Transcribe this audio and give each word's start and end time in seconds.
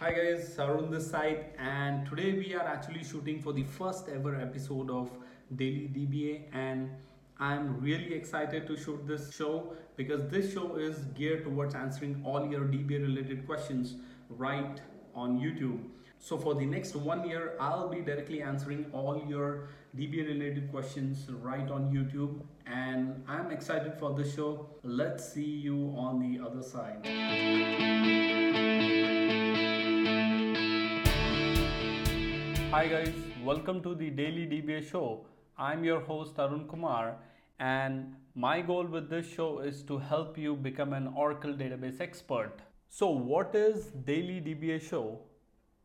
Hi 0.00 0.12
guys, 0.12 0.56
Arun 0.60 0.92
this 0.92 1.10
side, 1.10 1.46
and 1.58 2.06
today 2.08 2.32
we 2.32 2.54
are 2.54 2.62
actually 2.62 3.02
shooting 3.02 3.42
for 3.42 3.52
the 3.52 3.64
first 3.64 4.08
ever 4.08 4.36
episode 4.36 4.90
of 4.90 5.10
Daily 5.56 5.90
DBA, 5.92 6.42
and 6.52 6.88
I'm 7.40 7.80
really 7.80 8.14
excited 8.14 8.68
to 8.68 8.76
shoot 8.76 9.04
this 9.08 9.34
show 9.34 9.72
because 9.96 10.28
this 10.28 10.52
show 10.54 10.76
is 10.76 10.98
geared 11.16 11.42
towards 11.42 11.74
answering 11.74 12.22
all 12.24 12.46
your 12.48 12.60
DBA 12.60 13.02
related 13.02 13.44
questions 13.44 13.96
right 14.28 14.80
on 15.16 15.40
YouTube. 15.40 15.80
So 16.20 16.38
for 16.38 16.54
the 16.54 16.64
next 16.64 16.94
one 16.94 17.28
year, 17.28 17.56
I'll 17.58 17.88
be 17.88 18.00
directly 18.00 18.40
answering 18.40 18.86
all 18.92 19.20
your 19.28 19.70
DBA 19.96 20.28
related 20.28 20.70
questions 20.70 21.26
right 21.28 21.68
on 21.68 21.90
YouTube, 21.92 22.40
and 22.68 23.24
I'm 23.26 23.50
excited 23.50 23.98
for 23.98 24.14
this 24.14 24.36
show. 24.36 24.68
Let's 24.84 25.32
see 25.32 25.42
you 25.66 25.92
on 25.96 26.20
the 26.20 26.38
other 26.46 26.62
side. 26.62 27.04
Hi 32.70 32.86
guys, 32.86 33.14
welcome 33.42 33.82
to 33.82 33.94
the 33.94 34.10
Daily 34.10 34.44
DBA 34.46 34.90
show. 34.90 35.24
I'm 35.56 35.84
your 35.84 36.00
host 36.00 36.38
Arun 36.38 36.68
Kumar 36.68 37.16
and 37.58 38.14
my 38.34 38.60
goal 38.60 38.84
with 38.84 39.08
this 39.08 39.26
show 39.26 39.60
is 39.60 39.82
to 39.84 39.96
help 39.96 40.36
you 40.36 40.54
become 40.54 40.92
an 40.92 41.06
Oracle 41.16 41.54
database 41.54 41.98
expert. 41.98 42.60
So 42.90 43.08
what 43.08 43.54
is 43.54 43.86
Daily 44.04 44.42
DBA 44.42 44.82
show? 44.82 45.18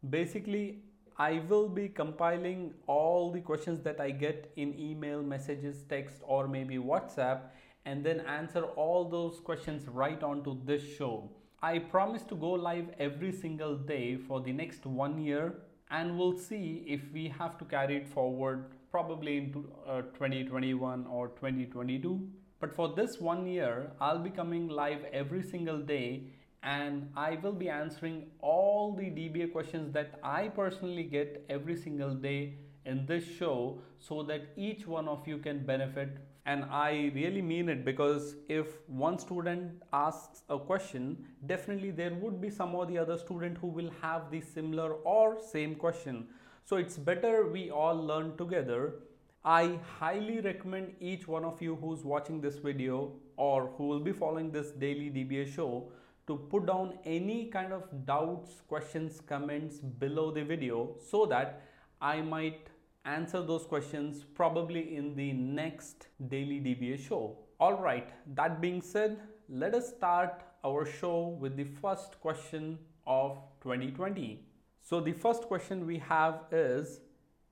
Basically, 0.10 0.80
I 1.18 1.42
will 1.48 1.70
be 1.70 1.88
compiling 1.88 2.74
all 2.86 3.32
the 3.32 3.40
questions 3.40 3.80
that 3.84 4.02
I 4.02 4.12
get 4.12 4.52
in 4.58 4.78
email, 4.78 5.24
messages, 5.24 5.86
text 5.88 6.18
or 6.22 6.50
maybe 6.50 6.76
WhatsApp 6.76 7.44
and 7.86 8.06
then 8.06 8.20
answer 8.28 8.64
all 8.76 9.08
those 9.08 9.40
questions 9.40 9.88
right 9.88 10.22
onto 10.22 10.62
this 10.66 10.84
show. 10.98 11.30
I 11.62 11.80
promise 11.80 12.24
to 12.24 12.36
go 12.36 12.52
live 12.52 12.90
every 13.00 13.32
single 13.32 13.78
day 13.78 14.18
for 14.18 14.42
the 14.42 14.52
next 14.52 14.86
one 14.86 15.18
year 15.18 15.54
and 15.92 16.18
we'll 16.18 16.38
see 16.38 16.84
if 16.88 17.02
we 17.14 17.28
have 17.28 17.58
to 17.58 17.66
carry 17.66 17.98
it 17.98 18.08
forward 18.08 18.66
probably 18.92 19.38
into 19.38 19.72
uh, 19.88 20.02
2021 20.02 21.06
or 21.08 21.28
2022 21.30 22.28
but 22.60 22.76
for 22.76 22.94
this 22.96 23.20
one 23.20 23.46
year 23.46 23.92
i'll 24.00 24.20
be 24.20 24.30
coming 24.30 24.68
live 24.68 25.04
every 25.12 25.44
single 25.44 25.80
day 25.80 26.24
and 26.64 27.10
i 27.16 27.38
will 27.44 27.58
be 27.64 27.70
answering 27.70 28.26
all 28.40 28.94
the 28.96 29.10
dba 29.20 29.52
questions 29.52 29.94
that 29.94 30.20
i 30.24 30.48
personally 30.48 31.04
get 31.04 31.46
every 31.50 31.76
single 31.76 32.14
day 32.14 32.54
in 32.86 33.06
this 33.06 33.24
show 33.40 33.80
so 34.00 34.24
that 34.24 34.42
each 34.56 34.86
one 34.88 35.08
of 35.08 35.28
you 35.28 35.38
can 35.38 35.66
benefit 35.66 36.18
and 36.46 36.66
i 36.66 37.12
really 37.16 37.42
mean 37.42 37.70
it 37.70 37.86
because 37.86 38.36
if 38.50 38.68
one 38.88 39.18
student 39.18 39.82
asks 39.94 40.42
a 40.50 40.58
question 40.58 41.18
definitely 41.46 41.92
there 41.92 42.14
would 42.16 42.42
be 42.42 42.50
some 42.50 42.76
or 42.76 42.86
the 42.86 42.98
other 42.98 43.18
student 43.18 43.58
who 43.60 43.68
will 43.68 43.92
have 44.02 44.30
the 44.30 44.42
similar 44.42 44.94
or 44.94 45.38
same 45.40 45.76
question. 45.76 46.28
So 46.66 46.78
it's 46.78 46.98
better 46.98 47.48
we 47.48 47.70
all 47.72 47.96
learn 47.96 48.38
together. 48.38 48.96
I 49.44 49.80
highly 50.00 50.40
recommend 50.40 50.94
each 51.02 51.28
one 51.28 51.44
of 51.44 51.62
you 51.62 51.76
who's 51.76 52.04
watching 52.06 52.40
this 52.40 52.58
video 52.58 53.12
or 53.36 53.72
who 53.78 53.88
will 53.88 54.00
be 54.00 54.14
following 54.14 54.52
this 54.52 54.72
daily 54.72 55.10
dba 55.10 55.46
show 55.54 55.92
to 56.28 56.38
put 56.52 56.66
down 56.66 56.94
any 57.04 57.48
kind 57.48 57.74
of 57.74 57.84
doubts 58.06 58.62
questions 58.68 59.20
comments 59.28 59.80
below 59.80 60.32
the 60.32 60.44
video 60.44 60.96
so 61.10 61.26
that 61.26 61.64
i 62.00 62.22
might 62.22 62.70
answer 63.06 63.42
those 63.42 63.66
questions 63.66 64.24
probably 64.34 64.96
in 64.96 65.16
the 65.16 65.34
next 65.34 66.08
daily 66.28 66.60
DBA 66.60 67.00
show. 67.08 67.38
All 67.60 67.82
right, 67.82 68.10
that 68.36 68.62
being 68.62 68.82
said, 68.82 69.20
let 69.50 69.74
us 69.76 69.90
start 69.90 70.44
our 70.66 70.86
show 70.86 71.38
with 71.40 71.58
the 71.58 71.66
first 71.66 72.20
question 72.22 72.80
of 73.06 73.38
2020. 73.62 74.46
So 74.82 75.00
the 75.02 75.14
first 75.14 75.44
question 75.44 75.86
we 75.86 75.98
have 76.00 76.42
is 76.52 77.02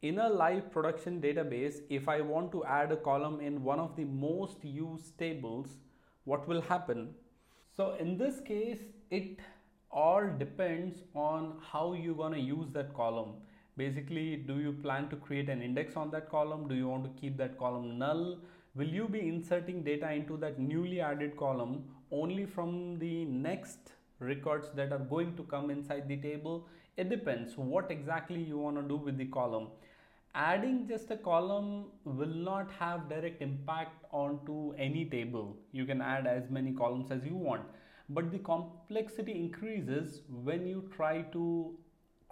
in 0.01 0.19
a 0.19 0.29
live 0.29 0.71
production 0.71 1.21
database, 1.21 1.81
if 1.89 2.07
I 2.07 2.21
want 2.21 2.51
to 2.53 2.63
add 2.65 2.91
a 2.91 2.97
column 2.97 3.39
in 3.39 3.63
one 3.63 3.79
of 3.79 3.95
the 3.95 4.05
most 4.05 4.63
used 4.63 5.17
tables, 5.17 5.67
what 6.23 6.47
will 6.47 6.61
happen? 6.61 7.13
So 7.75 7.95
in 7.99 8.17
this 8.17 8.39
case, 8.39 8.79
it 9.09 9.39
all 9.91 10.27
depends 10.39 11.03
on 11.13 11.57
how 11.71 11.93
you're 11.93 12.15
gonna 12.15 12.37
use 12.37 12.69
that 12.71 12.93
column 12.93 13.33
basically 13.77 14.35
do 14.35 14.59
you 14.59 14.71
plan 14.71 15.09
to 15.09 15.15
create 15.15 15.49
an 15.49 15.61
index 15.61 15.95
on 15.95 16.11
that 16.11 16.29
column? 16.29 16.67
Do 16.67 16.75
you 16.75 16.87
want 16.87 17.03
to 17.03 17.21
keep 17.21 17.37
that 17.37 17.57
column 17.57 17.97
null? 17.97 18.39
Will 18.75 18.87
you 18.87 19.07
be 19.07 19.19
inserting 19.27 19.83
data 19.83 20.11
into 20.11 20.37
that 20.37 20.59
newly 20.59 21.01
added 21.01 21.35
column 21.37 21.83
only 22.11 22.45
from 22.45 22.99
the 22.99 23.25
next 23.25 23.93
records 24.19 24.69
that 24.75 24.91
are 24.91 24.99
going 24.99 25.35
to 25.35 25.43
come 25.43 25.69
inside 25.69 26.07
the 26.07 26.17
table? 26.17 26.67
It 26.97 27.09
depends 27.09 27.57
what 27.57 27.91
exactly 27.91 28.41
you 28.41 28.57
want 28.57 28.77
to 28.77 28.83
do 28.83 28.95
with 28.97 29.17
the 29.17 29.25
column. 29.25 29.67
Adding 30.33 30.87
just 30.87 31.11
a 31.11 31.17
column 31.17 31.87
will 32.05 32.35
not 32.49 32.71
have 32.79 33.09
direct 33.09 33.41
impact 33.41 34.05
onto 34.13 34.73
any 34.77 35.03
table. 35.03 35.57
You 35.73 35.85
can 35.85 36.01
add 36.01 36.25
as 36.25 36.49
many 36.49 36.71
columns 36.71 37.11
as 37.11 37.25
you 37.25 37.35
want. 37.35 37.63
But 38.07 38.31
the 38.31 38.39
complexity 38.39 39.33
increases 39.33 40.21
when 40.29 40.65
you 40.65 40.89
try 40.95 41.23
to 41.33 41.75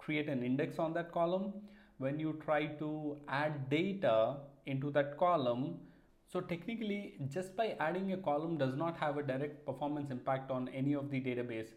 create 0.00 0.28
an 0.28 0.42
index 0.42 0.78
on 0.78 0.92
that 0.94 1.12
column. 1.12 1.52
When 1.98 2.18
you 2.18 2.38
try 2.44 2.66
to 2.82 3.16
add 3.28 3.68
data 3.68 4.36
into 4.66 4.90
that 4.92 5.16
column 5.18 5.78
so 6.32 6.40
technically 6.40 7.14
just 7.28 7.56
by 7.56 7.74
adding 7.80 8.12
a 8.12 8.16
column 8.16 8.56
does 8.56 8.76
not 8.76 8.96
have 8.96 9.16
a 9.18 9.22
direct 9.22 9.64
performance 9.66 10.10
impact 10.10 10.50
on 10.50 10.68
any 10.68 10.92
of 10.92 11.10
the 11.10 11.20
database. 11.20 11.70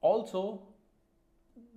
Also 0.00 0.62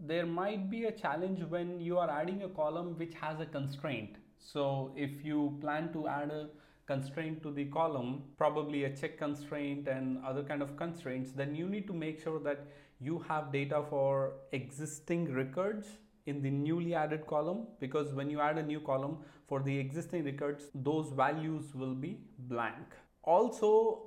there 0.03 0.25
might 0.25 0.69
be 0.71 0.85
a 0.85 0.91
challenge 0.91 1.43
when 1.43 1.79
you 1.79 1.99
are 1.99 2.09
adding 2.09 2.41
a 2.41 2.49
column 2.49 2.97
which 2.97 3.13
has 3.13 3.39
a 3.39 3.45
constraint. 3.45 4.15
So 4.39 4.91
if 4.95 5.23
you 5.23 5.57
plan 5.61 5.93
to 5.93 6.07
add 6.07 6.31
a 6.31 6.49
constraint 6.87 7.43
to 7.43 7.51
the 7.51 7.65
column 7.65 8.23
probably 8.37 8.85
a 8.85 8.89
check 8.95 9.17
constraint 9.19 9.87
and 9.87 10.17
other 10.25 10.41
kind 10.41 10.61
of 10.61 10.75
constraints 10.77 11.31
then 11.33 11.53
you 11.53 11.67
need 11.67 11.85
to 11.85 11.93
make 11.93 12.19
sure 12.23 12.39
that 12.39 12.65
you 12.99 13.23
have 13.27 13.51
data 13.51 13.83
for 13.89 14.33
existing 14.51 15.31
records 15.33 15.87
in 16.25 16.41
the 16.41 16.49
newly 16.49 16.93
added 16.93 17.25
column 17.25 17.67
because 17.79 18.13
when 18.13 18.29
you 18.29 18.41
add 18.41 18.57
a 18.57 18.63
new 18.63 18.79
column 18.79 19.17
for 19.47 19.61
the 19.61 19.77
existing 19.77 20.23
records 20.23 20.65
those 20.75 21.11
values 21.11 21.73
will 21.73 21.95
be 21.95 22.17
blank. 22.39 22.95
Also 23.23 24.03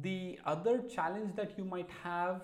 the 0.00 0.38
other 0.46 0.82
challenge 0.94 1.34
that 1.36 1.56
you 1.58 1.64
might 1.64 1.90
have 2.02 2.42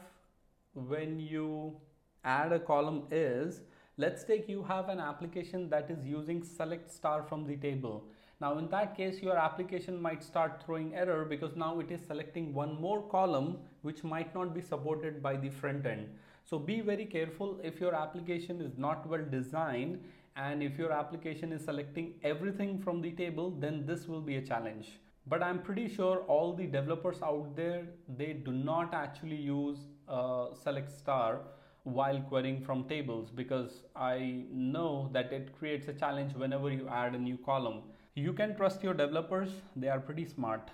when 0.75 1.19
you 1.19 1.77
add 2.25 2.53
a 2.53 2.59
column 2.59 3.05
is 3.11 3.61
let's 3.97 4.25
take 4.25 4.49
you 4.49 4.63
have 4.63 4.89
an 4.89 5.01
application 5.01 5.69
that 5.69 5.91
is 5.91 6.05
using 6.05 6.43
select 6.43 6.91
star 6.91 7.23
from 7.23 7.47
the 7.47 7.57
table. 7.57 8.05
Now 8.41 8.57
in 8.59 8.69
that 8.69 8.97
case 8.97 9.21
your 9.21 9.37
application 9.37 10.01
might 10.01 10.23
start 10.23 10.63
throwing 10.65 10.95
error 10.95 11.25
because 11.25 11.57
now 11.57 11.79
it 11.81 11.91
is 11.91 12.01
selecting 12.07 12.55
one 12.55 12.81
more 12.81 13.03
column 13.03 13.59
which 13.83 14.05
might 14.05 14.35
not 14.35 14.55
be 14.55 14.61
supported 14.61 15.23
by 15.23 15.37
the 15.37 15.51
front 15.51 15.87
end. 15.87 16.09
So 16.45 16.59
be 16.59 16.81
very 16.81 17.05
careful 17.05 17.61
if 17.63 17.81
your 17.81 17.95
application 17.95 18.61
is 18.61 18.79
not 18.79 19.07
well 19.07 19.25
designed 19.31 20.03
and 20.37 20.63
if 20.63 20.79
your 20.79 20.93
application 20.93 21.53
is 21.53 21.65
selecting 21.65 22.15
everything 22.23 22.79
from 22.79 23.03
the 23.03 23.11
table 23.13 23.51
then 23.51 23.85
this 23.87 24.07
will 24.09 24.21
be 24.21 24.37
a 24.37 24.43
challenge. 24.43 24.99
But 25.27 25.43
I'm 25.43 25.61
pretty 25.61 25.89
sure 25.89 26.21
all 26.27 26.55
the 26.55 26.67
developers 26.67 27.21
out 27.23 27.55
there 27.55 27.87
they 28.17 28.33
do 28.33 28.53
not 28.53 28.95
actually 28.95 29.37
use 29.37 29.79
uh, 30.09 30.55
select 30.55 30.91
star 30.91 31.41
while 31.85 32.21
querying 32.21 32.61
from 32.63 32.85
tables 32.85 33.31
because 33.31 33.83
I 33.95 34.45
know 34.51 35.11
that 35.13 35.33
it 35.33 35.59
creates 35.59 35.89
a 35.89 35.93
challenge 35.93 36.35
whenever 36.35 36.71
you 36.71 36.89
add 36.89 37.15
a 37.15 37.19
new 37.19 37.37
column. 37.39 37.83
You 38.15 38.33
can 38.33 38.57
trust 38.57 38.83
your 38.83 38.95
developers, 38.95 39.51
they 39.77 39.89
are 39.89 40.01
pretty 40.01 40.25
smart. 40.25 40.71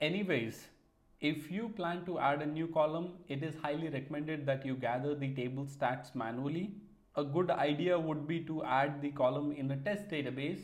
Anyways, 0.00 0.68
if 1.20 1.50
you 1.50 1.68
plan 1.68 2.04
to 2.06 2.18
add 2.18 2.40
a 2.40 2.46
new 2.46 2.66
column, 2.66 3.12
it 3.28 3.42
is 3.42 3.54
highly 3.62 3.88
recommended 3.88 4.46
that 4.46 4.64
you 4.64 4.74
gather 4.74 5.14
the 5.14 5.34
table 5.34 5.66
stats 5.66 6.14
manually. 6.14 6.72
A 7.16 7.24
good 7.24 7.50
idea 7.50 7.98
would 7.98 8.26
be 8.26 8.40
to 8.44 8.64
add 8.64 9.02
the 9.02 9.10
column 9.10 9.52
in 9.52 9.70
a 9.70 9.76
test 9.76 10.08
database 10.08 10.60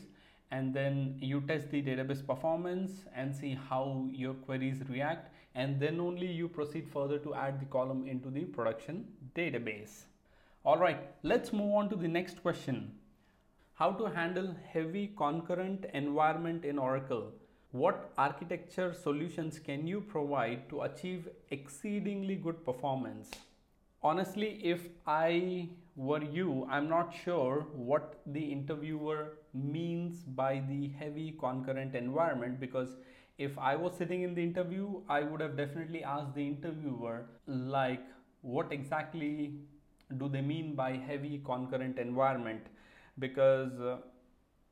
and 0.51 0.73
then 0.73 1.19
you 1.21 1.43
test 1.43 1.71
the 1.71 1.83
database 1.83 2.27
performance 2.27 3.05
and 3.15 3.35
see 3.35 3.59
how 3.69 4.09
your 4.11 4.33
queries 4.33 4.81
react 4.89 5.31
and 5.55 5.79
then 5.79 6.01
only 6.01 6.27
you 6.27 6.49
proceed 6.49 6.89
further 6.89 7.19
to 7.19 7.35
add 7.35 7.61
the 7.61 7.67
column 7.67 8.07
into 8.07 8.31
the 8.31 8.45
production 8.45 9.05
database. 9.35 10.05
All 10.65 10.79
right, 10.79 11.11
let's 11.23 11.53
move 11.53 11.75
on 11.75 11.91
to 11.91 11.97
the 11.97 12.09
next 12.09 12.41
question. 12.43 12.93
How 13.75 13.93
to 13.93 14.07
handle 14.07 14.55
heavy 14.73 15.13
concurrent 15.19 15.85
environment 15.93 16.65
in 16.65 16.79
Oracle. 16.79 17.33
What 17.77 18.11
architecture 18.17 18.95
solutions 18.95 19.59
can 19.59 19.87
you 19.87 20.01
provide 20.01 20.67
to 20.71 20.81
achieve 20.83 21.29
exceedingly 21.51 22.37
good 22.37 22.65
performance? 22.65 23.31
Honestly, 24.03 24.61
if 24.63 24.89
I 25.07 25.69
were 25.95 26.23
you, 26.23 26.67
I'm 26.71 26.89
not 26.89 27.13
sure 27.15 27.67
what 27.75 28.15
the 28.25 28.41
interviewer 28.41 29.35
means 29.53 30.21
by 30.21 30.63
the 30.71 30.89
heavy 30.99 31.37
concurrent 31.39 31.95
environment 31.95 32.61
because 32.61 32.97
if 33.37 33.59
I 33.59 33.77
was 33.77 33.95
sitting 33.95 34.23
in 34.23 34.35
the 34.35 34.43
interview, 34.43 35.03
I 35.07 35.21
would 35.25 35.43
have 35.43 35.59
definitely 35.59 36.03
asked 36.03 36.35
the 36.35 36.47
interviewer, 36.47 37.27
like, 37.47 38.07
what 38.41 38.73
exactly 38.73 39.53
do 40.17 40.31
they 40.31 40.41
mean 40.41 40.75
by 40.75 40.93
heavy 40.93 41.43
concurrent 41.45 41.99
environment 41.99 42.69
because 43.19 43.79
uh, 43.81 43.99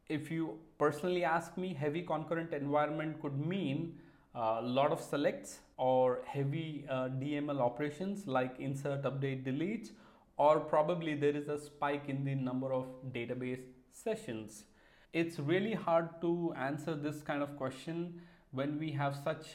if 0.08 0.30
you 0.30 0.58
personally 0.78 1.24
ask 1.24 1.56
me 1.56 1.72
heavy 1.72 2.02
concurrent 2.02 2.52
environment 2.52 3.20
could 3.22 3.38
mean 3.38 3.98
a 4.34 4.38
uh, 4.38 4.62
lot 4.62 4.90
of 4.90 5.00
selects 5.00 5.60
or 5.76 6.20
heavy 6.26 6.84
uh, 6.90 7.08
DML 7.20 7.60
operations 7.60 8.26
like 8.26 8.54
insert 8.58 9.02
update 9.02 9.44
delete 9.44 9.92
or 10.36 10.58
probably 10.60 11.14
there 11.14 11.36
is 11.36 11.48
a 11.48 11.58
spike 11.58 12.08
in 12.08 12.24
the 12.24 12.34
number 12.34 12.72
of 12.72 12.86
database 13.12 13.60
sessions. 13.92 14.64
It's 15.12 15.38
really 15.38 15.72
hard 15.72 16.20
to 16.20 16.52
answer 16.58 16.96
this 16.96 17.22
kind 17.22 17.42
of 17.42 17.56
question 17.56 18.20
when 18.50 18.78
we 18.78 18.90
have 18.90 19.16
such 19.22 19.46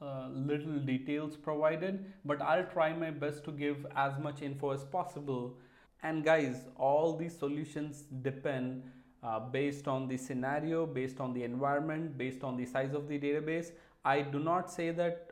uh, 0.00 0.28
little 0.32 0.78
details 0.78 1.36
provided 1.36 2.12
but 2.24 2.40
I'll 2.42 2.64
try 2.64 2.92
my 2.94 3.10
best 3.10 3.44
to 3.44 3.52
give 3.52 3.86
as 3.94 4.18
much 4.18 4.42
info 4.42 4.70
as 4.70 4.84
possible. 4.84 5.58
And 6.02 6.24
guys 6.24 6.64
all 6.76 7.16
these 7.16 7.38
solutions 7.38 8.04
depend 8.22 8.84
uh, 9.24 9.40
based 9.40 9.88
on 9.88 10.06
the 10.06 10.16
scenario 10.16 10.86
based 10.86 11.20
on 11.20 11.32
the 11.32 11.42
environment 11.42 12.16
based 12.18 12.44
on 12.44 12.56
the 12.56 12.66
size 12.66 12.94
of 12.94 13.08
the 13.08 13.18
database. 13.18 13.72
I 14.04 14.20
do 14.20 14.38
not 14.38 14.70
say 14.70 14.90
that 14.90 15.30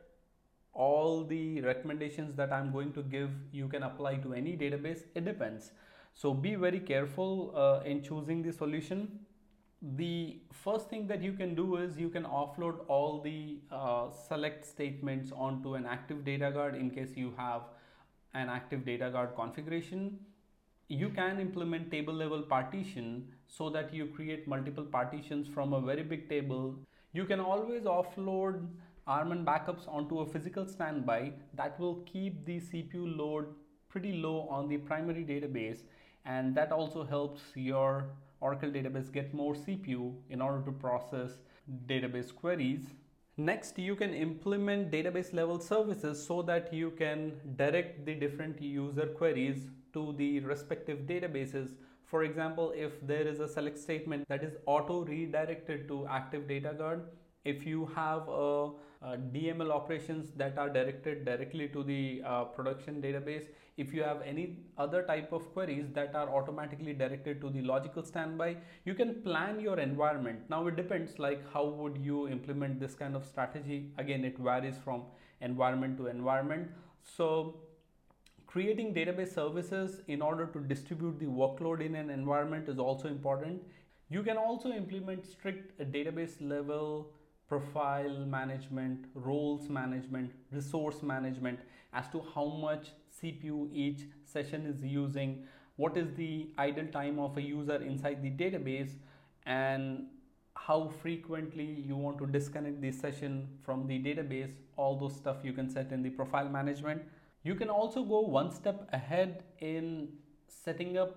all 0.73 1.25
the 1.25 1.61
recommendations 1.61 2.35
that 2.37 2.53
I'm 2.53 2.73
going 2.73 2.93
to 2.95 3.03
give 3.03 3.31
you 3.53 3.69
can 3.69 3.83
apply 3.83 4.17
to 4.17 4.33
any 4.33 4.57
database. 4.57 5.03
It 5.15 5.27
depends. 5.27 5.73
So 6.15 6.33
be 6.33 6.55
very 6.55 6.81
careful 6.81 7.53
uh, 7.55 7.85
in 7.85 8.03
choosing 8.03 8.43
the 8.43 8.53
solution. 8.53 9.21
The 9.83 10.39
first 10.53 10.89
thing 10.89 11.07
that 11.09 11.23
you 11.23 11.33
can 11.33 11.55
do 11.55 11.77
is 11.77 11.99
you 11.99 12.09
can 12.09 12.25
offload 12.25 12.79
all 12.89 13.21
the 13.21 13.59
uh, 13.71 14.11
select 14.11 14.65
statements 14.65 15.33
onto 15.35 15.75
an 15.75 15.85
active 15.87 16.25
data 16.25 16.51
guard 16.53 16.77
in 16.77 16.91
case 16.91 17.17
you 17.17 17.35
have 17.37 17.63
an 18.33 18.49
active 18.49 18.85
data 18.87 19.11
guard 19.11 19.35
configuration 19.37 20.19
you 21.01 21.09
can 21.09 21.41
implement 21.41 21.91
table 21.91 22.13
level 22.13 22.43
partition 22.43 23.27
so 23.47 23.71
that 23.71 23.95
you 23.95 24.07
create 24.15 24.47
multiple 24.47 24.85
partitions 24.85 25.49
from 25.49 25.73
a 25.73 25.81
very 25.81 26.03
big 26.03 26.29
table 26.29 26.75
you 27.15 27.25
can 27.25 27.41
always 27.41 27.85
offload 27.85 28.67
RMAN 29.09 29.45
backups 29.45 29.89
onto 29.89 30.21
a 30.21 30.27
physical 30.27 30.67
standby 30.67 31.33
that 31.55 31.81
will 31.81 31.97
keep 32.13 32.45
the 32.45 32.61
CPU 32.61 33.17
load 33.17 33.47
pretty 33.89 34.13
low 34.13 34.47
on 34.51 34.69
the 34.69 34.77
primary 34.77 35.25
database 35.25 35.81
and 36.27 36.55
that 36.55 36.73
also 36.73 37.05
helps 37.05 37.43
your 37.55 38.05
Oracle 38.41 38.71
database 38.71 39.11
get 39.13 39.33
more 39.33 39.55
CPU 39.55 40.15
in 40.29 40.41
order 40.43 40.65
to 40.65 40.73
process 40.73 41.39
database 41.87 42.35
queries. 42.35 42.87
Next, 43.37 43.79
you 43.79 43.95
can 43.97 44.13
implement 44.15 44.91
database 44.91 45.33
level 45.33 45.59
services 45.59 46.25
so 46.25 46.43
that 46.43 46.73
you 46.73 46.91
can 46.91 47.33
direct 47.57 48.05
the 48.05 48.15
different 48.15 48.61
user 48.61 49.07
queries 49.07 49.69
to 49.93 50.15
the 50.19 50.41
respective 50.41 51.01
databases. 51.01 51.71
For 52.05 52.25
example, 52.25 52.73
if 52.77 52.93
there 53.07 53.27
is 53.27 53.41
a 53.41 53.49
select 53.49 53.79
statement 53.79 54.29
that 54.29 54.45
is 54.45 54.55
auto 54.67 55.05
redirected 55.05 55.89
to 55.89 56.07
active 56.07 56.47
data 56.49 56.75
guard, 56.77 57.05
if 57.45 57.67
you 57.67 57.91
have 57.95 58.29
a, 58.29 58.71
a 59.03 59.17
DML 59.35 59.71
operations 59.71 60.31
that 60.37 60.59
are 60.59 60.69
directed 60.69 61.25
directly 61.25 61.69
to 61.69 61.83
the 61.83 62.23
uh, 62.25 62.45
production 62.45 63.01
database, 63.03 63.47
if 63.77 63.93
you 63.95 64.03
have 64.03 64.21
any 64.23 64.59
other 64.77 65.03
type 65.03 65.33
of 65.33 65.51
queries 65.53 65.87
that 65.95 66.15
are 66.15 66.29
automatically 66.29 66.93
directed 66.93 67.41
to 67.41 67.49
the 67.49 67.63
logical 67.63 68.05
standby, 68.05 68.57
you 68.85 68.95
can 68.95 69.23
plan 69.23 69.59
your 69.61 69.79
environment. 69.81 70.41
Now 70.51 70.67
it 70.67 70.77
depends 70.77 71.19
like 71.19 71.43
how 71.53 71.65
would 71.65 71.97
you 71.97 72.29
implement 72.29 72.79
this 72.79 72.95
kind 72.95 73.17
of 73.17 73.25
strategy. 73.25 73.91
Again, 73.99 74.25
it 74.25 74.39
varies 74.39 74.77
from 74.85 75.05
environment 75.41 75.97
to 75.99 76.07
environment. 76.07 76.69
So 77.03 77.57
creating 78.53 78.93
database 78.93 79.35
services 79.35 80.03
in 80.09 80.21
order 80.21 80.45
to 80.45 80.61
distribute 80.61 81.19
the 81.19 81.25
workload 81.25 81.81
in 81.81 81.95
an 81.95 82.11
environment 82.11 82.69
is 82.69 82.79
also 82.79 83.09
important. 83.09 83.63
You 84.11 84.23
can 84.23 84.37
also 84.37 84.73
implement 84.73 85.25
strict 85.25 85.79
database 85.91 86.35
level 86.41 87.09
profile 87.49 88.27
management, 88.27 89.07
roles 89.15 89.71
management, 89.71 90.33
resource 90.51 91.03
management 91.03 91.61
as 91.95 92.09
to 92.11 92.23
how 92.35 92.45
much 92.45 92.89
CPU 93.23 93.71
each 93.73 94.03
session 94.25 94.67
is 94.67 94.83
using, 94.83 95.45
what 95.77 95.97
is 95.97 96.15
the 96.17 96.51
idle 96.59 96.87
time 96.89 97.19
of 97.19 97.39
a 97.39 97.43
user 97.43 97.77
inside 97.77 98.23
the 98.23 98.31
database, 98.31 98.93
and 99.47 100.09
how 100.57 100.93
frequently 101.01 101.65
you 101.65 101.97
want 101.97 102.19
to 102.19 102.27
disconnect 102.27 102.83
the 102.83 102.93
session 102.93 103.49
from 103.65 103.87
the 103.87 103.99
database. 103.99 104.53
All 104.77 104.99
those 104.99 105.17
stuff 105.17 105.39
you 105.43 105.55
can 105.55 105.71
set 105.71 105.91
in 105.91 106.03
the 106.03 106.11
profile 106.11 106.49
management. 106.49 107.03
You 107.45 107.57
can 107.57 107.69
also 107.69 108.05
go 108.05 108.21
one 108.21 108.53
step 108.53 108.89
ahead 108.93 109.43
in 109.59 110.09
setting 110.47 110.97
up 110.97 111.17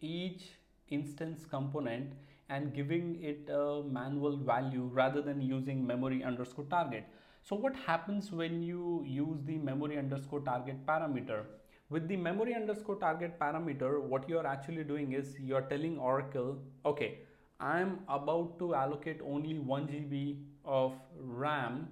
each 0.00 0.42
instance 0.88 1.44
component 1.48 2.14
and 2.48 2.74
giving 2.74 3.22
it 3.22 3.48
a 3.48 3.82
manual 3.84 4.36
value 4.36 4.90
rather 4.92 5.22
than 5.22 5.40
using 5.40 5.86
memory 5.86 6.24
underscore 6.24 6.64
target. 6.64 7.04
So 7.44 7.54
what 7.54 7.76
happens 7.76 8.32
when 8.32 8.60
you 8.60 9.04
use 9.06 9.38
the 9.44 9.58
memory 9.58 9.98
underscore 9.98 10.40
target 10.40 10.84
parameter? 10.84 11.44
With 11.90 12.08
the 12.08 12.16
memory 12.16 12.56
underscore 12.56 12.96
target 12.96 13.38
parameter, 13.38 14.02
what 14.02 14.28
you're 14.28 14.46
actually 14.46 14.82
doing 14.82 15.12
is 15.12 15.36
you're 15.38 15.62
telling 15.62 15.96
Oracle, 15.98 16.58
okay, 16.84 17.18
I'm 17.60 18.00
about 18.08 18.58
to 18.58 18.74
allocate 18.74 19.20
only 19.24 19.60
1 19.60 19.86
GB 19.86 20.42
of 20.64 20.94
RAM 21.20 21.88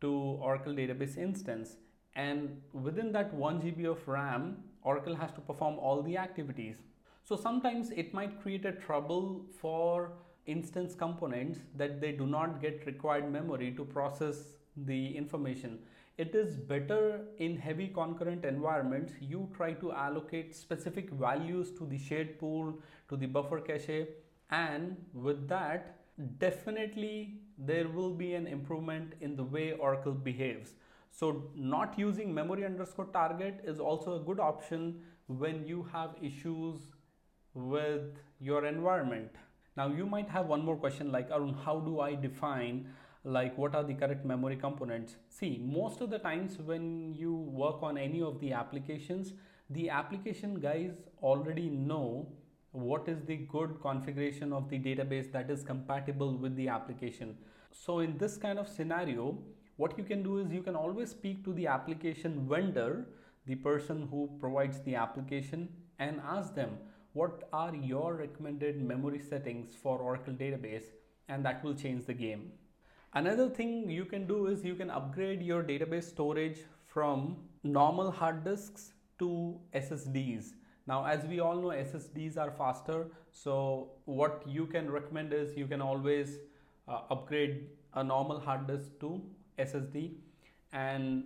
to 0.00 0.12
Oracle 0.12 0.72
database 0.74 1.16
instance. 1.16 1.76
And 2.14 2.60
within 2.72 3.12
that 3.12 3.32
1 3.32 3.60
GB 3.62 3.86
of 3.86 4.06
RAM, 4.08 4.56
Oracle 4.82 5.14
has 5.14 5.32
to 5.32 5.40
perform 5.40 5.78
all 5.78 6.02
the 6.02 6.16
activities. 6.16 6.76
So 7.24 7.36
sometimes 7.36 7.90
it 7.90 8.14
might 8.14 8.40
create 8.42 8.64
a 8.64 8.72
trouble 8.72 9.44
for 9.60 10.12
instance 10.46 10.94
components 10.94 11.58
that 11.76 12.00
they 12.00 12.12
do 12.12 12.26
not 12.26 12.60
get 12.62 12.86
required 12.86 13.30
memory 13.30 13.72
to 13.76 13.84
process 13.84 14.54
the 14.76 15.16
information. 15.16 15.78
It 16.16 16.34
is 16.34 16.56
better 16.56 17.20
in 17.38 17.56
heavy 17.56 17.88
concurrent 17.88 18.44
environments, 18.44 19.12
you 19.20 19.48
try 19.54 19.74
to 19.74 19.92
allocate 19.92 20.54
specific 20.56 21.10
values 21.10 21.70
to 21.78 21.86
the 21.86 21.98
shared 21.98 22.40
pool, 22.40 22.74
to 23.08 23.16
the 23.16 23.26
buffer 23.26 23.60
cache, 23.60 24.08
and 24.50 24.96
with 25.12 25.46
that, 25.48 25.98
definitely 26.38 27.40
there 27.56 27.88
will 27.88 28.14
be 28.14 28.34
an 28.34 28.46
improvement 28.46 29.12
in 29.20 29.36
the 29.36 29.44
way 29.44 29.72
Oracle 29.72 30.12
behaves. 30.12 30.72
So 31.10 31.50
not 31.54 31.98
using 31.98 32.32
memory 32.32 32.64
underscore 32.64 33.06
target 33.06 33.60
is 33.64 33.80
also 33.80 34.20
a 34.20 34.24
good 34.24 34.40
option 34.40 35.00
when 35.26 35.66
you 35.66 35.86
have 35.92 36.14
issues 36.22 36.92
with 37.54 38.18
your 38.40 38.64
environment. 38.66 39.30
Now 39.76 39.88
you 39.88 40.06
might 40.06 40.28
have 40.28 40.46
one 40.46 40.64
more 40.64 40.76
question 40.76 41.12
like 41.12 41.30
Arun, 41.30 41.54
how 41.54 41.80
do 41.80 42.00
I 42.00 42.14
define 42.14 42.88
like 43.24 43.58
what 43.58 43.74
are 43.74 43.82
the 43.82 43.94
correct 43.94 44.24
memory 44.24 44.56
components? 44.56 45.16
See, 45.28 45.60
most 45.62 46.00
of 46.00 46.10
the 46.10 46.18
times 46.18 46.58
when 46.58 47.14
you 47.14 47.34
work 47.34 47.82
on 47.82 47.98
any 47.98 48.22
of 48.22 48.40
the 48.40 48.52
applications, 48.52 49.32
the 49.70 49.90
application 49.90 50.60
guys 50.60 50.92
already 51.22 51.68
know 51.68 52.28
what 52.72 53.08
is 53.08 53.22
the 53.24 53.36
good 53.36 53.80
configuration 53.82 54.52
of 54.52 54.68
the 54.68 54.78
database 54.78 55.30
that 55.32 55.50
is 55.50 55.62
compatible 55.62 56.36
with 56.36 56.54
the 56.56 56.68
application. 56.68 57.36
So 57.70 58.00
in 58.00 58.18
this 58.18 58.36
kind 58.36 58.58
of 58.58 58.68
scenario, 58.68 59.38
what 59.78 59.96
you 59.96 60.02
can 60.04 60.22
do 60.24 60.38
is 60.38 60.52
you 60.52 60.62
can 60.62 60.74
always 60.74 61.10
speak 61.10 61.44
to 61.44 61.52
the 61.54 61.66
application 61.68 62.46
vendor, 62.48 63.06
the 63.46 63.54
person 63.54 64.08
who 64.10 64.28
provides 64.40 64.80
the 64.80 64.96
application 64.96 65.68
and 66.00 66.20
ask 66.28 66.54
them 66.54 66.78
what 67.12 67.48
are 67.52 67.74
your 67.74 68.14
recommended 68.16 68.82
memory 68.82 69.20
settings 69.20 69.76
for 69.80 69.98
Oracle 69.98 70.34
database 70.34 70.86
and 71.28 71.44
that 71.44 71.62
will 71.62 71.74
change 71.74 72.06
the 72.06 72.12
game. 72.12 72.50
Another 73.14 73.48
thing 73.48 73.88
you 73.88 74.04
can 74.04 74.26
do 74.26 74.46
is 74.48 74.64
you 74.64 74.74
can 74.74 74.90
upgrade 74.90 75.42
your 75.42 75.62
database 75.62 76.10
storage 76.10 76.58
from 76.86 77.36
normal 77.62 78.10
hard 78.10 78.44
disks 78.44 78.92
to 79.20 79.60
SSDs. 79.74 80.54
Now, 80.88 81.06
as 81.06 81.24
we 81.24 81.38
all 81.38 81.56
know, 81.56 81.68
SSDs 81.68 82.36
are 82.36 82.50
faster. 82.50 83.06
So 83.30 83.92
what 84.06 84.42
you 84.44 84.66
can 84.66 84.90
recommend 84.90 85.32
is 85.32 85.56
you 85.56 85.68
can 85.68 85.80
always 85.80 86.38
uh, 86.88 87.02
upgrade 87.10 87.66
a 87.94 88.02
normal 88.02 88.40
hard 88.40 88.66
disk 88.66 88.90
to 89.00 89.22
SSD 89.58 90.12
and 90.72 91.24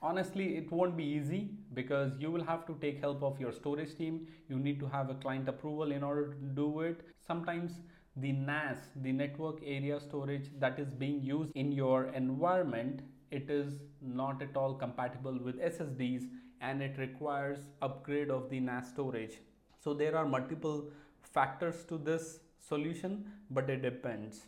honestly 0.00 0.56
it 0.56 0.70
won't 0.72 0.96
be 0.96 1.04
easy 1.04 1.50
because 1.74 2.18
you 2.18 2.30
will 2.30 2.44
have 2.44 2.66
to 2.66 2.76
take 2.80 3.00
help 3.00 3.22
of 3.22 3.40
your 3.40 3.52
storage 3.52 3.96
team. 3.96 4.26
You 4.48 4.58
need 4.58 4.80
to 4.80 4.86
have 4.86 5.10
a 5.10 5.14
client 5.14 5.48
approval 5.48 5.92
in 5.92 6.02
order 6.02 6.34
to 6.34 6.46
do 6.54 6.80
it. 6.80 7.00
Sometimes 7.26 7.80
the 8.16 8.32
NAS 8.32 8.78
the 8.96 9.12
network 9.12 9.60
area 9.64 9.98
storage 9.98 10.50
that 10.58 10.78
is 10.78 10.92
being 10.92 11.22
used 11.22 11.50
in 11.54 11.72
your 11.72 12.08
environment 12.08 13.00
it 13.30 13.48
is 13.48 13.84
not 14.02 14.42
at 14.42 14.54
all 14.54 14.74
compatible 14.74 15.38
with 15.42 15.58
SSDs 15.58 16.24
and 16.60 16.82
it 16.82 16.98
requires 16.98 17.58
upgrade 17.80 18.30
of 18.30 18.50
the 18.50 18.60
NAS 18.60 18.90
storage. 18.90 19.38
So 19.82 19.94
there 19.94 20.16
are 20.16 20.26
multiple 20.26 20.90
factors 21.22 21.84
to 21.86 21.96
this 21.96 22.40
solution 22.58 23.24
but 23.50 23.70
it 23.70 23.80
depends 23.82 24.42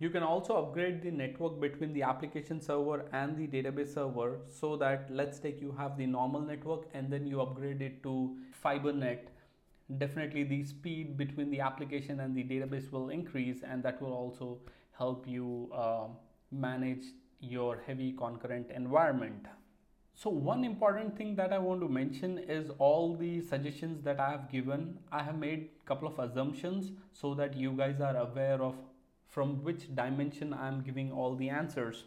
You 0.00 0.08
can 0.08 0.22
also 0.22 0.56
upgrade 0.56 1.02
the 1.02 1.10
network 1.10 1.60
between 1.60 1.92
the 1.92 2.02
application 2.04 2.58
server 2.62 3.04
and 3.12 3.36
the 3.36 3.46
database 3.46 3.92
server 3.92 4.38
so 4.48 4.74
that 4.78 5.10
let's 5.10 5.38
take 5.38 5.60
you 5.60 5.72
have 5.76 5.98
the 5.98 6.06
normal 6.06 6.40
network 6.40 6.86
and 6.94 7.12
then 7.12 7.26
you 7.26 7.42
upgrade 7.42 7.82
it 7.82 8.02
to 8.04 8.34
FiberNet. 8.64 9.26
Definitely 9.98 10.44
the 10.44 10.64
speed 10.64 11.18
between 11.18 11.50
the 11.50 11.60
application 11.60 12.20
and 12.20 12.34
the 12.34 12.44
database 12.44 12.90
will 12.90 13.10
increase 13.10 13.62
and 13.62 13.82
that 13.82 14.00
will 14.00 14.14
also 14.14 14.60
help 14.96 15.28
you 15.28 15.70
uh, 15.74 16.06
manage 16.50 17.04
your 17.40 17.82
heavy 17.86 18.12
concurrent 18.12 18.70
environment. 18.70 19.48
So 20.14 20.30
one 20.30 20.64
important 20.64 21.14
thing 21.14 21.36
that 21.36 21.52
I 21.52 21.58
want 21.58 21.82
to 21.82 21.88
mention 21.88 22.38
is 22.38 22.70
all 22.78 23.16
the 23.16 23.42
suggestions 23.42 24.02
that 24.04 24.18
I 24.18 24.30
have 24.30 24.50
given. 24.50 24.98
I 25.12 25.22
have 25.22 25.36
made 25.36 25.68
a 25.82 25.86
couple 25.86 26.08
of 26.08 26.18
assumptions 26.18 26.90
so 27.12 27.34
that 27.34 27.54
you 27.54 27.72
guys 27.72 28.00
are 28.00 28.16
aware 28.16 28.62
of 28.62 28.76
from 29.30 29.62
which 29.64 29.94
dimension 29.94 30.52
I'm 30.52 30.82
giving 30.82 31.12
all 31.12 31.34
the 31.36 31.48
answers. 31.48 32.04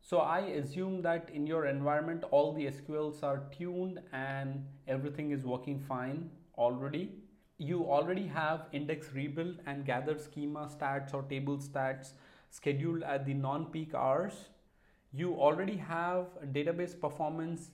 So 0.00 0.18
I 0.18 0.40
assume 0.40 1.02
that 1.02 1.30
in 1.32 1.46
your 1.46 1.66
environment, 1.66 2.24
all 2.30 2.52
the 2.52 2.66
SQLs 2.66 3.22
are 3.22 3.44
tuned 3.56 4.00
and 4.12 4.66
everything 4.88 5.30
is 5.30 5.44
working 5.44 5.78
fine 5.78 6.30
already. 6.58 7.12
You 7.58 7.84
already 7.84 8.26
have 8.26 8.66
index 8.72 9.12
rebuild 9.14 9.60
and 9.66 9.86
gather 9.86 10.18
schema 10.18 10.68
stats 10.74 11.14
or 11.14 11.22
table 11.22 11.58
stats 11.58 12.12
scheduled 12.50 13.02
at 13.02 13.24
the 13.24 13.34
non-peak 13.34 13.94
hours. 13.94 14.34
You 15.12 15.34
already 15.34 15.76
have 15.76 16.26
database 16.52 16.98
performance 16.98 17.70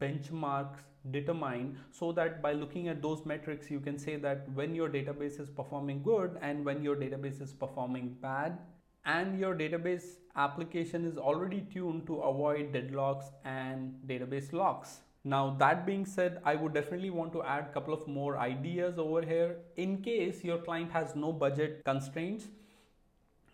benchmarks 0.00 0.80
determined 1.10 1.76
so 1.92 2.10
that 2.12 2.42
by 2.42 2.52
looking 2.52 2.88
at 2.88 3.00
those 3.00 3.24
metrics 3.24 3.70
you 3.70 3.78
can 3.78 3.98
say 3.98 4.16
that 4.16 4.48
when 4.54 4.74
your 4.74 4.88
database 4.88 5.38
is 5.40 5.48
performing 5.48 6.02
good 6.02 6.36
and 6.42 6.64
when 6.64 6.82
your 6.82 6.96
database 6.96 7.40
is 7.40 7.52
performing 7.52 8.16
bad 8.20 8.58
and 9.04 9.38
your 9.38 9.54
database 9.54 10.16
application 10.34 11.06
is 11.06 11.16
already 11.16 11.60
tuned 11.72 12.06
to 12.06 12.16
avoid 12.16 12.72
deadlocks 12.72 13.26
and 13.44 13.94
database 14.06 14.52
locks. 14.52 15.00
Now 15.22 15.56
that 15.60 15.86
being 15.86 16.04
said 16.04 16.40
i 16.44 16.56
would 16.56 16.74
definitely 16.74 17.10
want 17.10 17.32
to 17.34 17.42
add 17.42 17.66
a 17.70 17.72
couple 17.72 17.94
of 17.94 18.06
more 18.08 18.38
ideas 18.38 18.98
over 18.98 19.22
here. 19.22 19.58
In 19.76 20.02
case 20.02 20.42
your 20.42 20.58
client 20.58 20.90
has 20.90 21.14
no 21.14 21.32
budget 21.32 21.84
constraints 21.84 22.46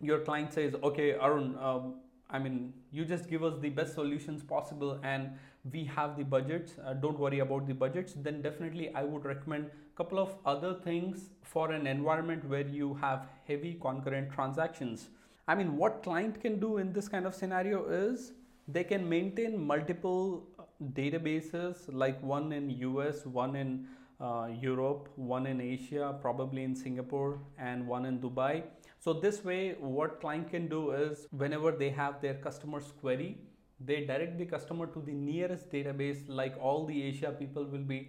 your 0.02 0.18
client 0.18 0.52
says 0.52 0.74
okay 0.82 1.12
arun 1.14 1.56
um, 1.60 1.94
i 2.28 2.38
mean 2.38 2.72
you 2.90 3.04
just 3.04 3.30
give 3.30 3.44
us 3.44 3.54
the 3.60 3.68
best 3.68 3.94
solutions 3.94 4.42
possible 4.42 4.98
and 5.02 5.30
we 5.70 5.84
have 5.84 6.16
the 6.16 6.24
budgets 6.24 6.72
uh, 6.84 6.92
don't 6.92 7.18
worry 7.18 7.38
about 7.38 7.66
the 7.66 7.74
budgets 7.74 8.14
then 8.16 8.42
definitely 8.42 8.92
i 8.94 9.02
would 9.04 9.24
recommend 9.24 9.66
a 9.66 9.96
couple 9.96 10.18
of 10.18 10.34
other 10.44 10.74
things 10.74 11.30
for 11.52 11.70
an 11.72 11.86
environment 11.86 12.44
where 12.48 12.66
you 12.66 12.94
have 12.94 13.26
heavy 13.46 13.78
concurrent 13.80 14.32
transactions. 14.32 15.08
I 15.46 15.54
mean 15.54 15.76
what 15.76 16.02
client 16.02 16.40
can 16.40 16.58
do 16.60 16.78
in 16.78 16.92
this 16.92 17.08
kind 17.08 17.26
of 17.26 17.34
scenario 17.34 17.84
is 17.88 18.32
they 18.68 18.84
can 18.84 19.08
maintain 19.08 19.58
multiple 19.66 20.44
uh, 20.58 20.62
databases 21.00 21.82
like 21.92 22.22
one 22.22 22.52
in 22.52 22.70
us 22.70 23.26
one 23.26 23.56
in 23.56 23.86
uh, 24.20 24.48
europe 24.60 25.08
one 25.16 25.46
in 25.46 25.60
asia 25.60 26.14
probably 26.22 26.62
in 26.62 26.76
singapore 26.76 27.40
and 27.58 27.86
one 27.86 28.06
in 28.06 28.18
dubai. 28.18 28.62
So 29.00 29.12
this 29.12 29.44
way 29.44 29.74
what 29.80 30.20
client 30.20 30.50
can 30.50 30.68
do 30.68 30.92
is 30.92 31.26
whenever 31.32 31.72
they 31.72 31.90
have 31.90 32.20
their 32.22 32.34
customers 32.34 32.92
query 33.00 33.38
they 33.86 34.04
direct 34.04 34.38
the 34.38 34.46
customer 34.46 34.86
to 34.86 35.00
the 35.00 35.12
nearest 35.12 35.70
database 35.72 36.20
like 36.28 36.54
all 36.60 36.86
the 36.86 37.02
asia 37.02 37.34
people 37.38 37.64
will 37.64 37.86
be 37.94 38.00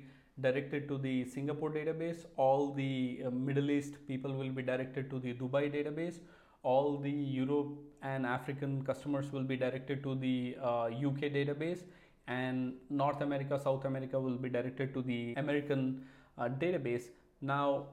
directed 0.42 0.88
to 0.88 0.98
the 0.98 1.26
singapore 1.26 1.72
database 1.72 2.26
all 2.38 2.74
the 2.74 3.22
uh, 3.26 3.30
middle 3.30 3.70
east 3.70 3.96
people 4.08 4.34
will 4.34 4.50
be 4.50 4.64
directed 4.64 5.10
to 5.10 5.20
the 5.20 5.34
dubai 5.34 5.66
database 5.76 6.20
all 6.64 6.98
the 6.98 7.12
europe 7.12 7.76
and 8.02 8.26
african 8.26 8.84
customers 8.84 9.32
will 9.32 9.44
be 9.44 9.58
directed 9.58 10.02
to 10.02 10.16
the 10.16 10.56
uh, 10.62 10.86
uk 11.10 11.22
database 11.38 11.84
and 12.28 12.74
north 12.90 13.22
america 13.22 13.60
south 13.64 13.86
america 13.86 14.20
will 14.20 14.38
be 14.38 14.50
directed 14.50 14.94
to 14.94 15.02
the 15.02 15.34
american 15.38 16.04
uh, 16.38 16.50
database. 16.50 17.06
Now 17.42 17.88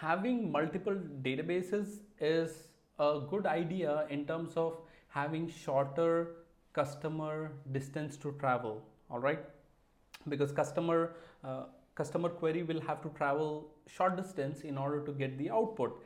having 0.00 0.50
multiple 0.50 0.96
databases 1.22 1.98
is 2.20 2.68
a 2.98 3.20
good 3.30 3.46
idea 3.46 4.06
in 4.10 4.26
terms 4.26 4.56
of 4.56 4.78
having 5.08 5.48
shorter 5.48 6.28
customer 6.80 7.52
distance 7.72 8.16
to 8.16 8.32
travel 8.44 8.82
all 9.10 9.18
right? 9.20 9.40
Because 10.28 10.52
customer 10.52 11.14
uh, 11.44 11.64
customer 11.94 12.28
query 12.28 12.62
will 12.62 12.80
have 12.80 13.02
to 13.02 13.08
travel 13.10 13.68
short 13.86 14.16
distance 14.16 14.62
in 14.62 14.76
order 14.76 15.04
to 15.04 15.12
get 15.12 15.38
the 15.38 15.50
output. 15.50 16.02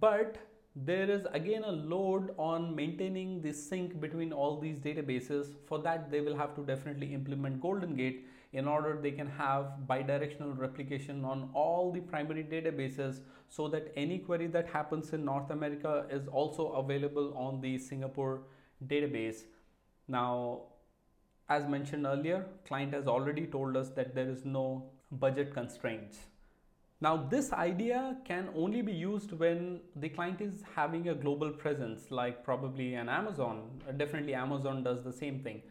But 0.00 0.36
there 0.74 1.10
is 1.10 1.26
again 1.32 1.64
a 1.64 1.72
load 1.72 2.34
on 2.38 2.74
maintaining 2.74 3.40
the 3.42 3.52
sync 3.52 4.00
between 4.00 4.32
all 4.32 4.60
these 4.60 4.78
databases. 4.78 5.54
For 5.66 5.78
that 5.80 6.10
they 6.10 6.20
will 6.20 6.36
have 6.36 6.54
to 6.56 6.62
definitely 6.62 7.14
implement 7.14 7.60
GoldenGate 7.60 8.20
in 8.52 8.68
order 8.68 8.98
they 9.00 9.10
can 9.10 9.26
have 9.26 9.64
bidirectional 9.88 10.56
replication 10.58 11.24
on 11.24 11.48
all 11.54 11.90
the 11.90 12.00
primary 12.00 12.44
databases 12.44 13.20
so 13.48 13.66
that 13.66 13.90
any 13.96 14.18
query 14.18 14.46
that 14.46 14.66
happens 14.66 15.14
in 15.14 15.24
north 15.24 15.50
america 15.50 16.04
is 16.10 16.28
also 16.28 16.66
available 16.72 17.32
on 17.34 17.62
the 17.62 17.78
singapore 17.78 18.42
database 18.86 19.44
now, 20.08 20.62
as 21.48 21.66
mentioned 21.68 22.06
earlier, 22.06 22.46
client 22.66 22.92
has 22.94 23.06
already 23.06 23.46
told 23.46 23.76
us 23.76 23.90
that 23.90 24.14
there 24.14 24.28
is 24.28 24.44
no 24.44 24.90
budget 25.10 25.52
constraints. 25.52 26.18
Now, 27.00 27.16
this 27.16 27.52
idea 27.52 28.16
can 28.24 28.48
only 28.54 28.80
be 28.80 28.92
used 28.92 29.32
when 29.32 29.80
the 29.96 30.08
client 30.08 30.40
is 30.40 30.62
having 30.76 31.08
a 31.08 31.14
global 31.14 31.50
presence, 31.50 32.10
like 32.10 32.44
probably 32.44 32.94
an 32.94 33.08
Amazon. 33.08 33.82
Definitely, 33.96 34.34
Amazon 34.34 34.84
does 34.84 35.02
the 35.02 35.12
same 35.12 35.40
thing. 35.40 35.62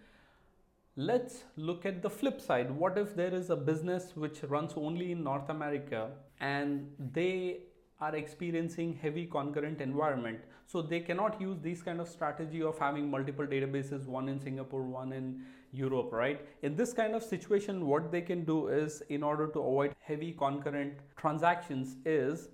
Let's 0.97 1.43
look 1.55 1.85
at 1.85 2.01
the 2.01 2.09
flip 2.09 2.41
side. 2.41 2.69
What 2.69 2.97
if 2.97 3.15
there 3.15 3.33
is 3.33 3.49
a 3.49 3.55
business 3.55 4.11
which 4.13 4.43
runs 4.43 4.73
only 4.75 5.13
in 5.13 5.23
North 5.23 5.47
America 5.49 6.09
and 6.41 6.91
they 6.99 7.61
are 8.01 8.15
experiencing 8.15 8.97
heavy 9.01 9.25
concurrent 9.25 9.79
environment. 9.79 10.39
So 10.65 10.81
they 10.81 10.99
cannot 10.99 11.39
use 11.39 11.57
this 11.61 11.81
kind 11.83 12.01
of 12.01 12.07
strategy 12.07 12.61
of 12.63 12.79
having 12.79 13.09
multiple 13.09 13.45
databases 13.45 14.07
one 14.07 14.29
in 14.29 14.39
singapore 14.39 14.83
one 14.83 15.13
in 15.13 15.43
europe 15.71 16.11
right? 16.11 16.41
In 16.63 16.75
this 16.75 16.93
kind 16.93 17.13
of 17.15 17.23
situation 17.23 17.85
what 17.85 18.11
they 18.11 18.21
can 18.21 18.43
do 18.43 18.67
is 18.67 19.03
in 19.09 19.23
order 19.23 19.47
to 19.47 19.59
avoid 19.59 19.95
heavy 19.99 20.31
concurrent 20.31 20.93
transactions 21.15 21.95
is 22.05 22.49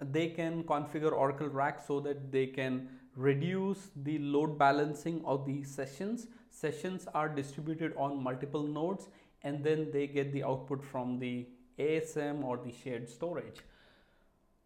they 0.00 0.28
can 0.28 0.64
configure 0.64 1.12
oracle 1.12 1.48
RAC 1.48 1.80
so 1.86 2.00
that 2.00 2.32
they 2.32 2.46
can 2.46 2.88
reduce 3.14 3.90
the 4.04 4.18
load 4.18 4.58
balancing 4.58 5.22
of 5.24 5.46
the 5.46 5.62
sessions. 5.62 6.26
Sessions 6.50 7.06
are 7.14 7.28
distributed 7.28 7.94
on 7.96 8.22
multiple 8.22 8.62
nodes 8.62 9.08
and 9.42 9.62
then 9.62 9.90
they 9.92 10.06
get 10.06 10.32
the 10.32 10.42
output 10.42 10.82
from 10.84 11.18
the 11.18 11.46
asm 11.78 12.42
or 12.42 12.56
the 12.56 12.72
shared 12.72 13.08
storage 13.08 13.60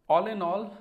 all 0.09 0.27
in 0.27 0.43
all, 0.43 0.77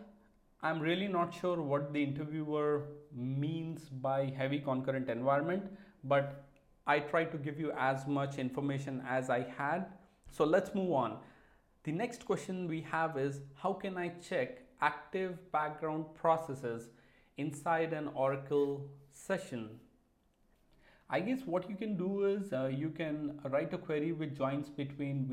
I'm 0.61 0.79
really 0.79 1.07
not 1.07 1.33
sure 1.33 1.61
what 1.61 1.93
the 1.93 2.03
interviewer 2.03 2.83
means 3.11 3.89
by 3.89 4.33
heavy 4.35 4.59
concurrent 4.59 5.09
environment, 5.09 5.63
but 6.03 6.45
I 6.87 6.99
tried 6.99 7.31
to 7.31 7.37
give 7.37 7.59
you 7.59 7.71
as 7.77 8.05
much 8.07 8.37
information 8.37 9.03
as 9.07 9.29
I 9.29 9.47
had. 9.57 9.87
So 10.29 10.43
let's 10.43 10.75
move 10.75 10.91
on. 10.91 11.17
The 11.83 11.91
next 11.91 12.25
question 12.25 12.67
we 12.67 12.81
have 12.81 13.17
is 13.17 13.41
how 13.55 13.73
can 13.73 13.97
I 13.97 14.09
check 14.27 14.61
active 14.81 15.51
background 15.51 16.05
processes 16.13 16.89
inside 17.37 17.93
an 17.93 18.09
Oracle 18.13 18.87
session? 19.11 19.79
I 21.09 21.19
guess 21.19 21.41
what 21.45 21.69
you 21.69 21.75
can 21.75 21.95
do 21.97 22.25
is 22.25 22.51
uh, 22.51 22.65
you 22.65 22.89
can 22.89 23.39
write 23.49 23.73
a 23.73 23.77
query 23.77 24.11
which 24.11 24.35
joins 24.35 24.69
between 24.69 25.27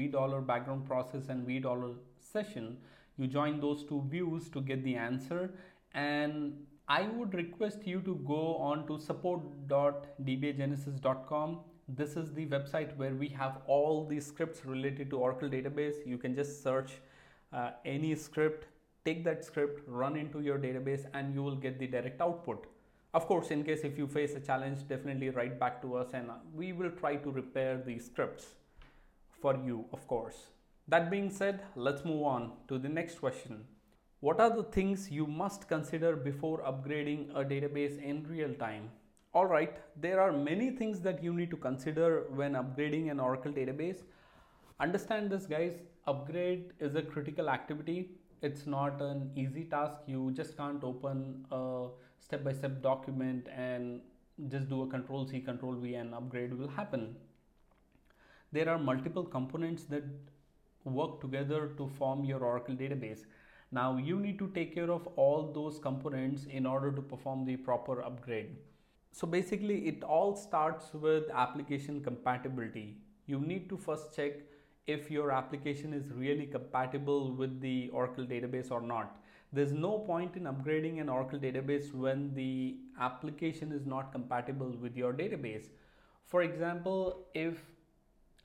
background 0.47 0.87
process 0.87 1.29
and 1.31 1.47
vdollar 1.47 1.95
session 2.21 2.77
you 3.19 3.27
join 3.27 3.61
those 3.61 3.85
two 3.85 4.03
views 4.09 4.49
to 4.51 4.61
get 4.61 4.85
the 4.85 4.95
answer 4.97 5.51
and 5.95 6.55
I 6.89 7.03
would 7.03 7.35
request 7.35 7.87
you 7.87 8.01
to 8.01 8.17
go 8.27 8.57
on 8.57 8.87
to 8.87 8.99
support.dbagenesis.com. 8.99 11.61
This 11.89 12.17
is 12.17 12.33
the 12.33 12.47
website 12.47 12.97
where 12.97 13.15
we 13.15 13.29
have 13.29 13.59
all 13.67 14.07
the 14.07 14.19
scripts 14.21 14.65
related 14.65 15.11
to 15.11 15.19
Oracle 15.19 15.49
database. 15.49 16.07
You 16.07 16.17
can 16.19 16.35
just 16.35 16.63
search 16.63 16.93
uh, 17.53 17.73
any 17.85 18.15
script, 18.15 18.67
take 19.05 19.25
that 19.25 19.45
script, 19.45 19.83
run 19.87 20.17
into 20.17 20.41
your 20.41 20.59
database, 20.59 21.05
and 21.15 21.35
you 21.35 21.43
will 21.43 21.57
get 21.57 21.79
the 21.79 21.87
direct 21.87 22.21
output. 22.21 22.67
Of 23.15 23.27
course, 23.27 23.51
in 23.51 23.63
case 23.63 23.81
if 23.85 23.99
you 23.99 24.07
face 24.07 24.35
a 24.35 24.41
challenge, 24.41 24.89
definitely 24.89 25.29
write 25.31 25.61
back 25.61 25.83
to 25.83 25.97
us 25.97 26.09
and 26.15 26.31
we 26.55 26.73
will 26.73 26.91
try 26.91 27.17
to 27.17 27.31
repair 27.31 27.83
the 27.85 27.99
scripts 27.99 28.47
for 29.41 29.57
you, 29.57 29.85
of 29.93 30.07
course. 30.09 30.47
That 30.89 31.11
being 31.11 31.31
said, 31.31 31.63
let's 31.75 32.05
move 32.05 32.23
on 32.23 32.53
to 32.69 32.79
the 32.79 32.89
next 32.89 33.21
question. 33.21 33.65
What 34.21 34.41
are 34.41 34.55
the 34.55 34.65
things 34.65 35.11
you 35.11 35.27
must 35.27 35.69
consider 35.69 36.17
before 36.17 36.63
upgrading 36.63 37.31
a 37.35 37.45
database 37.45 38.03
in 38.03 38.27
real 38.29 38.55
time? 38.55 38.91
Alright, 39.35 39.79
there 39.97 40.21
are 40.21 40.33
many 40.33 40.71
things 40.71 41.01
that 41.01 41.23
you 41.23 41.33
need 41.33 41.51
to 41.51 41.57
consider 41.57 42.27
when 42.31 42.53
upgrading 42.53 43.11
an 43.11 43.19
Oracle 43.19 43.53
database. 43.53 44.03
Understand 44.81 45.31
this 45.31 45.47
guys, 45.47 45.73
upgrade 46.07 46.73
is 46.81 46.95
a 46.95 47.03
critical 47.03 47.49
activity 47.49 48.11
it's 48.43 48.67
not 48.67 49.01
an 49.01 49.31
easy 49.37 49.65
task. 49.65 49.99
You 50.07 50.33
just 50.33 50.57
can't 50.57 50.83
open 50.83 51.47
a 51.53 51.87
step 52.19 52.43
by 52.43 52.53
step 52.53 52.83
document 52.83 53.47
and 53.57 54.01
just 54.49 54.69
do 54.69 54.83
a 54.83 54.87
control 54.89 55.27
C, 55.27 55.41
control 55.41 55.75
V, 55.75 55.95
and 55.95 56.13
upgrade 56.13 56.53
will 56.53 56.69
happen. 56.69 57.15
There 58.51 58.69
are 58.69 58.79
multiple 58.79 59.23
components 59.23 59.85
that 59.85 60.03
work 60.85 61.21
together 61.21 61.71
to 61.77 61.89
form 61.99 62.25
your 62.25 62.45
Oracle 62.45 62.75
database. 62.75 63.25
Now 63.71 63.97
you 63.97 64.19
need 64.19 64.39
to 64.39 64.49
take 64.49 64.75
care 64.75 64.91
of 64.91 65.07
all 65.17 65.53
those 65.53 65.79
components 65.79 66.45
in 66.45 66.67
order 66.67 66.93
to 66.93 67.01
perform 67.01 67.45
the 67.45 67.57
proper 67.57 68.03
upgrade. 68.03 68.57
So 69.13 69.27
basically 69.27 69.89
it 69.89 70.03
all 70.03 70.37
starts 70.37 70.93
with 70.95 71.31
application 71.31 72.03
compatibility. 72.03 72.99
You 73.27 73.41
need 73.41 73.69
to 73.71 73.77
first 73.77 74.15
check 74.17 74.33
if 74.87 75.11
your 75.11 75.31
application 75.31 75.95
is 75.95 76.11
really 76.13 76.47
compatible 76.47 77.33
with 77.35 77.61
the 77.61 77.89
Oracle 77.93 78.25
database 78.25 78.71
or 78.71 78.81
not. 78.81 79.17
There's 79.53 79.73
no 79.73 79.99
point 79.99 80.37
in 80.37 80.45
upgrading 80.45 81.01
an 81.01 81.09
Oracle 81.09 81.39
database 81.39 81.95
when 81.95 82.35
the 82.35 82.77
application 82.99 83.71
is 83.71 83.87
not 83.87 84.11
compatible 84.11 84.75
with 84.81 84.97
your 84.97 85.13
database. 85.13 85.67
For 86.25 86.43
example, 86.43 87.27
if 87.35 87.61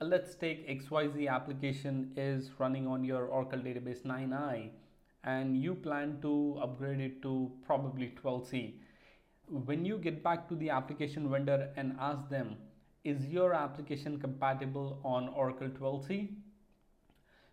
let's 0.00 0.36
take 0.36 0.68
XYZ 0.68 1.28
application 1.28 2.12
is 2.16 2.50
running 2.58 2.86
on 2.86 3.02
your 3.02 3.26
Oracle 3.26 3.58
database 3.58 4.02
9i 4.02 4.70
and 5.24 5.56
you 5.56 5.74
plan 5.74 6.18
to 6.22 6.56
upgrade 6.62 7.00
it 7.00 7.20
to 7.22 7.50
probably 7.66 8.14
12c. 8.22 8.74
When 9.48 9.84
you 9.84 9.98
get 9.98 10.22
back 10.22 10.48
to 10.50 10.54
the 10.54 10.70
application 10.70 11.28
vendor 11.28 11.70
and 11.76 11.96
ask 11.98 12.28
them, 12.28 12.58
is 13.02 13.26
your 13.26 13.54
application 13.54 14.20
compatible 14.20 15.00
on 15.02 15.30
Oracle 15.30 15.68
12c? 15.68 16.28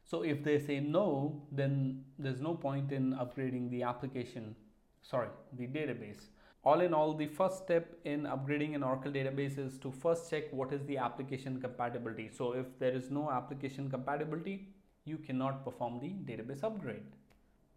So 0.04 0.22
if 0.22 0.44
they 0.44 0.60
say 0.60 0.80
no, 0.80 1.42
then 1.52 2.04
there's 2.20 2.42
no 2.42 2.54
point 2.54 2.92
in 2.92 3.14
upgrading 3.14 3.72
the 3.72 3.82
application, 3.82 4.56
sorry, 5.02 5.30
the 5.58 5.66
database. 5.66 6.26
All 6.66 6.82
in 6.82 6.96
all, 6.96 7.14
the 7.14 7.28
first 7.28 7.60
step 7.64 7.96
in 8.06 8.24
upgrading 8.24 8.74
an 8.74 8.82
Oracle 8.82 9.12
database 9.12 9.60
is 9.60 9.78
to 9.78 9.92
first 9.92 10.32
check 10.32 10.52
what 10.52 10.74
is 10.74 10.84
the 10.88 10.98
application 10.98 11.62
compatibility. 11.62 12.32
So 12.36 12.54
if 12.54 12.66
there 12.80 12.92
is 12.92 13.12
no 13.12 13.30
application 13.30 13.88
compatibility, 13.88 14.70
you 15.04 15.18
cannot 15.20 15.64
perform 15.64 16.00
the 16.00 16.10
database 16.32 16.64
upgrade. 16.64 17.04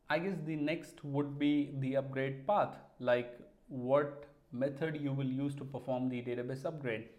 I 0.09 0.19
guess 0.19 0.37
the 0.47 0.57
next 0.57 1.05
would 1.05 1.39
be 1.39 1.75
the 1.81 1.99
upgrade 1.99 2.47
path, 2.47 2.77
like 2.99 3.39
what 3.69 4.25
method 4.53 4.99
you 4.99 5.13
will 5.13 5.27
use 5.27 5.55
to 5.57 5.65
perform 5.65 6.09
the 6.09 6.23
database 6.23 6.65
upgrade. 6.65 7.11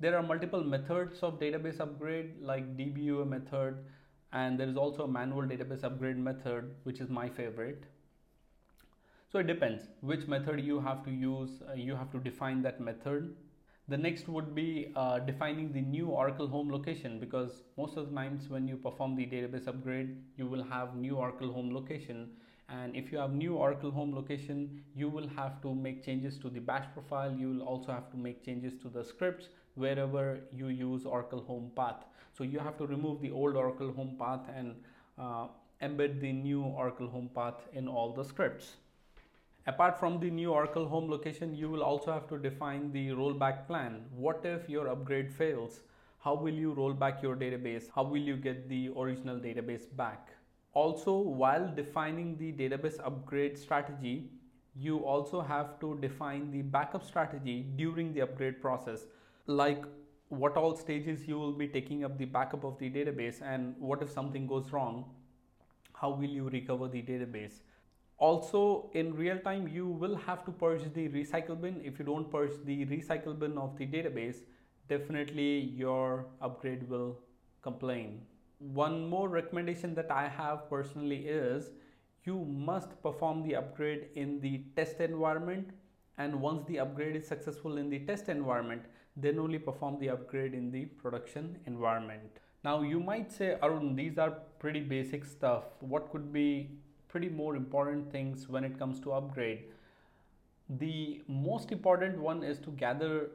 There 0.00 0.16
are 0.16 0.22
multiple 0.22 0.64
methods 0.64 1.22
of 1.22 1.38
database 1.38 1.80
upgrade 1.80 2.36
like 2.40 2.78
DBUA 2.78 3.28
method 3.28 3.76
and 4.32 4.58
there 4.58 4.70
is 4.70 4.78
also 4.78 5.02
a 5.04 5.08
manual 5.08 5.42
database 5.42 5.84
upgrade 5.84 6.16
method 6.16 6.74
which 6.84 7.00
is 7.00 7.10
my 7.10 7.28
favorite. 7.28 7.84
So 9.30 9.38
it 9.38 9.46
depends 9.46 9.84
which 10.00 10.26
method 10.26 10.60
you 10.60 10.80
have 10.80 11.04
to 11.04 11.10
use, 11.10 11.62
uh, 11.68 11.74
you 11.74 11.94
have 11.94 12.10
to 12.12 12.18
define 12.18 12.62
that 12.62 12.80
method 12.80 13.34
the 13.90 13.98
next 13.98 14.28
would 14.28 14.54
be 14.54 14.92
uh, 14.94 15.18
defining 15.18 15.72
the 15.72 15.80
new 15.80 16.06
Oracle 16.06 16.46
home 16.46 16.70
location 16.70 17.18
because 17.18 17.64
most 17.76 17.96
of 17.96 18.08
the 18.08 18.14
times 18.14 18.48
when 18.48 18.68
you 18.68 18.76
perform 18.76 19.16
the 19.16 19.26
database 19.26 19.66
upgrade, 19.66 20.16
you 20.36 20.46
will 20.46 20.62
have 20.62 20.94
new 20.94 21.16
Oracle 21.16 21.52
home 21.52 21.74
location. 21.74 22.28
And 22.68 22.94
if 22.94 23.10
you 23.10 23.18
have 23.18 23.32
new 23.32 23.56
Oracle 23.56 23.90
home 23.90 24.14
location, 24.14 24.84
you 24.94 25.08
will 25.08 25.26
have 25.34 25.60
to 25.62 25.74
make 25.74 26.04
changes 26.04 26.38
to 26.38 26.48
the 26.48 26.60
bash 26.60 26.86
profile. 26.94 27.32
You 27.32 27.48
will 27.48 27.62
also 27.62 27.90
have 27.90 28.08
to 28.12 28.16
make 28.16 28.44
changes 28.44 28.74
to 28.82 28.88
the 28.88 29.04
scripts 29.04 29.48
wherever 29.74 30.38
you 30.52 30.68
use 30.68 31.04
Oracle 31.04 31.42
home 31.42 31.72
path. 31.74 32.04
So 32.38 32.44
you 32.44 32.60
have 32.60 32.78
to 32.78 32.86
remove 32.86 33.20
the 33.20 33.32
old 33.32 33.56
Oracle 33.56 33.92
home 33.92 34.14
path 34.16 34.46
and 34.54 34.76
uh, 35.18 35.48
embed 35.82 36.20
the 36.20 36.32
new 36.32 36.62
Oracle 36.62 37.08
home 37.08 37.28
path 37.34 37.66
in 37.72 37.88
all 37.88 38.12
the 38.12 38.24
scripts. 38.24 38.76
Apart 39.66 39.98
from 39.98 40.18
the 40.18 40.30
new 40.30 40.52
Oracle 40.52 40.88
home 40.88 41.10
location, 41.10 41.54
you 41.54 41.68
will 41.68 41.82
also 41.82 42.10
have 42.12 42.26
to 42.28 42.38
define 42.38 42.90
the 42.92 43.08
rollback 43.08 43.66
plan. 43.66 44.06
What 44.10 44.40
if 44.44 44.68
your 44.70 44.88
upgrade 44.88 45.30
fails? 45.30 45.80
How 46.24 46.34
will 46.34 46.54
you 46.54 46.72
roll 46.72 46.94
back 46.94 47.22
your 47.22 47.36
database? 47.36 47.84
How 47.94 48.04
will 48.04 48.22
you 48.22 48.36
get 48.36 48.68
the 48.70 48.90
original 48.96 49.36
database 49.36 49.84
back? 49.96 50.30
Also, 50.72 51.12
while 51.12 51.70
defining 51.74 52.38
the 52.38 52.52
database 52.52 52.98
upgrade 53.04 53.58
strategy, 53.58 54.30
you 54.74 54.98
also 54.98 55.40
have 55.42 55.78
to 55.80 55.98
define 56.00 56.50
the 56.50 56.62
backup 56.62 57.04
strategy 57.04 57.66
during 57.76 58.14
the 58.14 58.20
upgrade 58.20 58.62
process, 58.62 59.06
like 59.46 59.84
what 60.28 60.56
all 60.56 60.76
stages 60.76 61.26
you 61.26 61.38
will 61.38 61.52
be 61.52 61.66
taking 61.68 62.04
up 62.04 62.16
the 62.16 62.24
backup 62.24 62.64
of 62.64 62.78
the 62.78 62.88
database 62.88 63.42
and 63.42 63.74
what 63.78 64.00
if 64.00 64.10
something 64.10 64.46
goes 64.46 64.72
wrong, 64.72 65.04
how 65.92 66.10
will 66.10 66.30
you 66.30 66.48
recover 66.48 66.88
the 66.88 67.02
database? 67.02 67.60
Also 68.20 68.90
in 68.92 69.14
real 69.16 69.38
time 69.38 69.66
you 69.66 69.86
will 69.88 70.14
have 70.14 70.44
to 70.44 70.52
purge 70.52 70.82
the 70.94 71.08
recycle 71.08 71.60
bin. 71.60 71.80
If 71.82 71.98
you 71.98 72.04
don't 72.04 72.30
purge 72.30 72.52
the 72.64 72.84
recycle 72.86 73.36
bin 73.38 73.56
of 73.58 73.76
the 73.76 73.86
database 73.86 74.42
definitely 74.88 75.72
your 75.82 76.26
upgrade 76.42 76.88
will 76.88 77.18
complain. 77.62 78.20
One 78.58 79.08
more 79.08 79.28
recommendation 79.28 79.94
that 79.94 80.10
i 80.10 80.28
have 80.28 80.68
personally 80.68 81.26
is 81.26 81.70
you 82.24 82.44
must 82.44 83.02
perform 83.02 83.42
the 83.42 83.56
upgrade 83.56 84.08
in 84.14 84.40
the 84.40 84.64
test 84.76 85.00
environment. 85.00 85.70
And 86.18 86.42
once 86.42 86.66
the 86.66 86.78
upgrade 86.80 87.16
is 87.16 87.26
successful 87.26 87.78
in 87.78 87.88
the 87.88 88.00
test 88.00 88.28
environment 88.28 88.82
then 89.16 89.38
only 89.38 89.58
perform 89.58 89.98
the 89.98 90.10
upgrade 90.10 90.54
in 90.54 90.70
the 90.70 90.84
production 90.84 91.58
environment. 91.66 92.38
Now 92.62 92.82
you 92.82 93.00
might 93.00 93.32
say 93.32 93.56
arun 93.62 93.96
these 93.96 94.18
are 94.18 94.30
pretty 94.58 94.80
basic 94.80 95.24
stuff. 95.24 95.64
What 95.80 96.12
could 96.12 96.32
be 96.32 96.78
pretty 97.10 97.28
more 97.28 97.56
important 97.56 98.10
things 98.12 98.48
when 98.48 98.64
it 98.64 98.78
comes 98.78 99.00
to 99.00 99.12
upgrade. 99.12 99.64
The 100.78 101.22
most 101.26 101.72
important 101.72 102.18
one 102.18 102.44
is 102.44 102.58
to 102.60 102.70
gather 102.70 103.30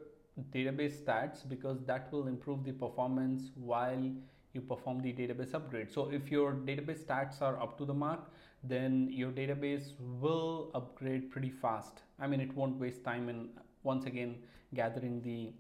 database 0.54 1.02
stats 1.02 1.48
because 1.48 1.84
that 1.86 2.12
will 2.12 2.28
improve 2.28 2.64
the 2.64 2.72
performance 2.72 3.52
while 3.56 4.12
you 4.54 4.62
perform 4.62 5.02
the 5.02 5.12
database 5.12 5.54
upgrade. 5.54 5.92
So 5.92 6.10
if 6.10 6.32
your 6.32 6.54
database 6.54 7.04
stats 7.04 7.42
are 7.42 7.62
up 7.62 7.78
to 7.78 7.86
the 7.86 7.94
mark, 7.94 8.32
then 8.64 9.10
your 9.12 9.32
database 9.32 9.92
will 10.00 10.72
upgrade 10.74 11.30
pretty 11.30 11.50
fast. 11.50 12.02
I 12.20 12.28
mean, 12.28 12.40
it 12.40 12.56
won't 12.56 12.80
waste 12.80 13.04
time 13.04 13.28
in 13.30 13.50
once 13.84 14.06
again 14.06 14.38
gathering 14.74 15.22
the 15.22 15.54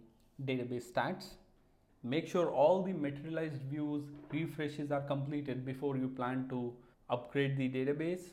database 0.46 0.92
stats. 0.92 1.36
Make 2.04 2.28
sure 2.28 2.50
all 2.50 2.82
the 2.84 2.94
materialized 2.94 3.62
views 3.64 4.04
refreshes 4.32 4.92
are 4.92 5.02
completed 5.02 5.66
before 5.66 5.98
you 5.98 6.08
plan 6.08 6.48
to 6.50 6.74
upgrade 7.10 7.58
the 7.58 7.70
database 7.70 8.32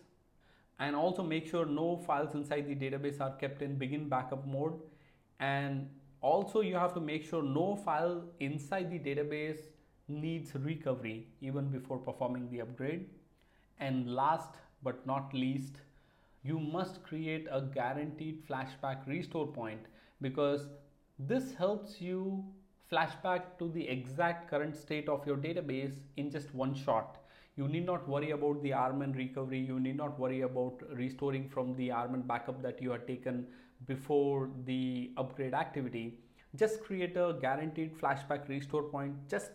and 0.78 0.96
also 0.96 1.22
make 1.22 1.46
sure 1.46 1.64
no 1.64 1.96
files 1.96 2.35
inside 2.35 2.66
the 2.66 2.74
database 2.74 3.20
are 3.20 3.35
kept 3.42 3.62
in 3.62 3.76
begin 3.76 4.08
backup 4.08 4.46
mode. 4.46 4.74
And 5.38 5.88
also 6.20 6.61
you 6.61 6.74
have 6.76 6.94
to 6.94 7.00
make 7.00 7.24
sure 7.24 7.42
no 7.42 7.76
file 7.76 8.24
inside 8.40 8.90
the 8.90 8.98
database 8.98 9.61
needs 10.08 10.54
recovery 10.54 11.28
even 11.40 11.68
before 11.68 11.98
performing 11.98 12.50
the 12.50 12.61
upgrade. 12.61 13.06
And 13.78 14.14
last 14.14 14.56
but 14.82 15.06
not 15.06 15.32
least 15.32 15.76
you 16.42 16.58
must 16.58 17.02
create 17.04 17.46
a 17.50 17.61
guaranteed 17.61 18.46
flashback 18.48 19.06
restore 19.06 19.46
point 19.46 19.87
because 20.20 20.66
this 21.18 21.54
helps 21.54 22.00
you 22.00 22.44
flashback 22.90 23.58
to 23.58 23.68
the 23.68 23.88
exact 23.88 24.50
current 24.50 24.76
state 24.76 25.08
of 25.08 25.24
your 25.26 25.37
database 25.37 25.94
in 26.16 26.30
just 26.30 26.52
one 26.54 26.74
shot 26.74 27.21
you 27.56 27.68
need 27.68 27.84
not 27.84 28.08
worry 28.08 28.30
about 28.30 28.62
the 28.62 28.70
RMAN 28.70 29.14
recovery. 29.14 29.58
You 29.60 29.78
need 29.78 29.96
not 29.96 30.18
worry 30.18 30.40
about 30.40 30.80
restoring 30.94 31.48
from 31.48 31.74
the 31.76 31.88
RMAN 31.88 32.26
backup 32.26 32.62
that 32.62 32.80
you 32.80 32.90
had 32.90 33.06
taken 33.06 33.46
before 33.86 34.50
the 34.64 35.12
upgrade 35.16 35.52
activity. 35.52 36.18
Just 36.56 36.82
create 36.82 37.16
a 37.16 37.36
guaranteed 37.40 37.98
flashback 37.98 38.48
restore 38.48 38.84
point 38.84 39.14
just 39.28 39.50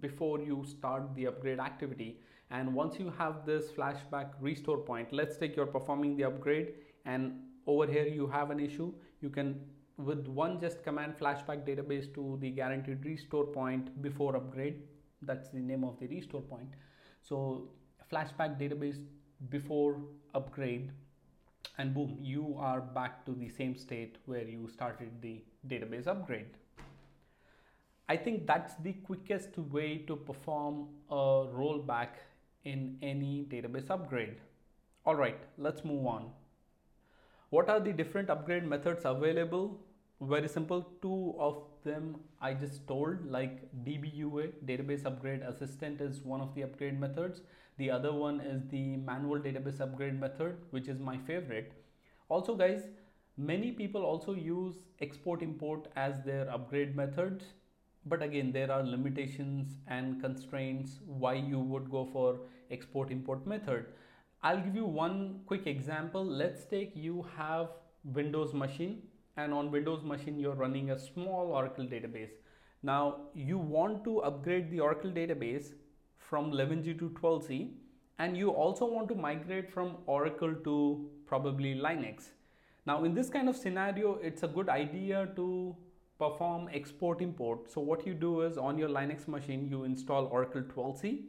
before 0.00 0.40
you 0.40 0.64
start 0.66 1.14
the 1.14 1.26
upgrade 1.26 1.58
activity. 1.58 2.20
And 2.50 2.74
once 2.74 2.98
you 2.98 3.12
have 3.18 3.46
this 3.46 3.70
flashback 3.70 4.32
restore 4.40 4.78
point, 4.78 5.12
let's 5.12 5.36
take 5.36 5.56
you're 5.56 5.66
performing 5.66 6.16
the 6.16 6.24
upgrade 6.24 6.74
and 7.06 7.32
over 7.66 7.86
here 7.86 8.06
you 8.06 8.26
have 8.26 8.50
an 8.50 8.60
issue. 8.60 8.92
You 9.20 9.30
can 9.30 9.60
with 9.96 10.26
one 10.28 10.60
just 10.60 10.82
command 10.84 11.14
flashback 11.18 11.66
database 11.66 12.12
to 12.14 12.38
the 12.40 12.50
guaranteed 12.50 13.04
restore 13.04 13.46
point 13.46 14.00
before 14.02 14.36
upgrade. 14.36 14.82
That's 15.22 15.48
the 15.48 15.58
name 15.58 15.84
of 15.84 15.98
the 15.98 16.06
restore 16.06 16.42
point 16.42 16.68
so 17.28 17.68
flashback 18.12 18.58
database 18.60 19.00
before 19.50 19.96
upgrade 20.34 20.90
and 21.78 21.94
boom 21.94 22.16
you 22.20 22.56
are 22.58 22.80
back 22.80 23.24
to 23.26 23.32
the 23.32 23.48
same 23.48 23.76
state 23.76 24.16
where 24.26 24.48
you 24.54 24.68
started 24.68 25.10
the 25.20 25.42
database 25.66 26.06
upgrade 26.06 26.56
I 28.10 28.16
think 28.16 28.46
that's 28.46 28.74
the 28.82 28.94
quickest 29.06 29.58
way 29.58 29.98
to 30.06 30.16
perform 30.16 30.86
a 31.10 31.44
rollback 31.54 32.20
in 32.64 32.96
any 33.02 33.46
database 33.50 33.90
upgrade. 33.90 34.36
All 35.04 35.14
right, 35.14 35.38
let's 35.58 35.84
move 35.84 36.06
on. 36.06 36.30
What 37.50 37.68
are 37.68 37.80
the 37.80 37.92
different 37.92 38.30
upgrade 38.30 38.64
methods 38.64 39.02
available? 39.04 39.78
Very 40.22 40.48
simple, 40.48 40.88
two 41.02 41.34
of 41.38 41.62
them 41.84 42.16
I 42.40 42.54
just 42.54 42.86
told 42.86 43.30
like 43.30 43.60
DBUA 43.84 44.52
database 44.66 45.04
upgrade 45.06 45.42
assistant 45.42 46.00
is 46.00 46.20
one 46.22 46.40
of 46.40 46.54
the 46.54 46.62
upgrade 46.62 46.98
methods. 46.98 47.40
The 47.78 47.90
other 47.90 48.12
one 48.12 48.40
is 48.40 48.62
the 48.68 48.96
manual 48.96 49.38
database 49.38 49.80
upgrade 49.80 50.18
method 50.20 50.56
which 50.70 50.88
is 50.88 50.98
my 50.98 51.18
favorite. 51.18 51.72
Also 52.28 52.54
guys 52.54 52.82
many 53.36 53.72
people 53.72 54.04
also 54.04 54.34
use 54.34 54.76
export 55.00 55.42
import 55.42 55.88
as 55.96 56.22
their 56.24 56.50
upgrade 56.50 56.94
method 56.96 57.44
but 58.06 58.22
again 58.22 58.52
there 58.52 58.70
are 58.70 58.82
limitations 58.82 59.78
and 59.86 60.20
constraints 60.20 60.98
why 61.06 61.34
you 61.34 61.58
would 61.58 61.90
go 61.90 62.04
for 62.12 62.40
export 62.70 63.10
import 63.10 63.46
method. 63.46 63.86
I'll 64.42 64.60
give 64.60 64.76
you 64.76 64.84
one 64.84 65.40
quick 65.46 65.66
example. 65.66 66.24
Let's 66.24 66.64
take 66.64 66.94
you 66.94 67.26
have 67.36 67.70
Windows 68.04 68.54
machine 68.54 69.02
and 69.38 69.54
on 69.54 69.70
Windows 69.70 70.04
machine 70.12 70.38
you're 70.44 70.60
running 70.60 70.90
a 70.90 70.98
small 70.98 71.50
Oracle 71.58 71.84
database. 71.84 72.30
Now 72.82 73.02
you 73.34 73.58
want 73.58 74.02
to 74.04 74.18
upgrade 74.30 74.70
the 74.70 74.80
Oracle 74.80 75.10
database 75.10 75.74
from 76.30 76.50
11g 76.52 76.98
to 76.98 77.10
12c 77.10 77.70
and 78.18 78.36
you 78.36 78.50
also 78.50 78.86
want 78.92 79.08
to 79.08 79.14
migrate 79.14 79.70
from 79.72 79.96
Oracle 80.06 80.54
to 80.64 81.08
probably 81.26 81.74
Linux. 81.74 82.30
Now 82.84 83.04
in 83.04 83.14
this 83.14 83.30
kind 83.30 83.48
of 83.48 83.56
scenario 83.56 84.16
it's 84.30 84.42
a 84.42 84.48
good 84.48 84.68
idea 84.68 85.28
to 85.36 85.76
perform 86.18 86.68
export 86.74 87.22
import. 87.22 87.70
So 87.70 87.80
what 87.80 88.04
you 88.06 88.14
do 88.14 88.40
is 88.40 88.58
on 88.58 88.76
your 88.76 88.88
Linux 88.88 89.28
machine 89.28 89.68
you 89.68 89.84
install 89.84 90.26
Oracle 90.26 90.62
12c. 90.62 91.22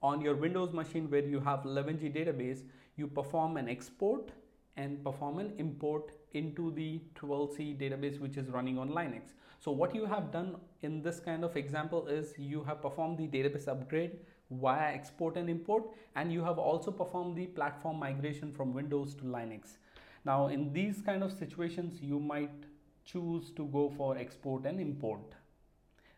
On 0.00 0.20
your 0.20 0.36
Windows 0.36 0.72
machine 0.72 1.10
where 1.10 1.26
you 1.26 1.40
have 1.40 1.64
11g 1.64 2.14
database 2.16 2.62
you 2.94 3.08
perform 3.08 3.56
an 3.56 3.68
export 3.68 4.30
and 4.76 5.02
perform 5.02 5.40
an 5.40 5.52
import 5.58 6.12
into 6.32 6.70
the 6.72 7.00
12c 7.20 7.78
database 7.78 8.20
which 8.20 8.36
is 8.36 8.48
running 8.50 8.78
on 8.78 8.90
Linux. 8.90 9.34
So 9.60 9.72
what 9.72 9.94
you 9.94 10.06
have 10.06 10.30
done 10.30 10.56
in 10.82 11.02
this 11.02 11.20
kind 11.20 11.44
of 11.44 11.56
example 11.56 12.06
is 12.06 12.34
you 12.38 12.62
have 12.64 12.80
performed 12.80 13.18
the 13.18 13.26
database 13.26 13.66
upgrade 13.66 14.18
via 14.50 14.94
export 14.94 15.36
and 15.36 15.50
import 15.50 15.84
and 16.14 16.32
you 16.32 16.42
have 16.42 16.58
also 16.58 16.90
performed 16.90 17.36
the 17.36 17.46
platform 17.46 17.98
migration 17.98 18.52
from 18.52 18.72
Windows 18.72 19.14
to 19.16 19.24
Linux. 19.24 19.76
Now 20.24 20.48
in 20.48 20.72
these 20.72 21.02
kind 21.02 21.22
of 21.22 21.32
situations 21.32 22.00
you 22.00 22.20
might 22.20 22.64
choose 23.04 23.50
to 23.56 23.66
go 23.66 23.92
for 23.96 24.16
export 24.16 24.64
and 24.66 24.80
import. 24.80 25.34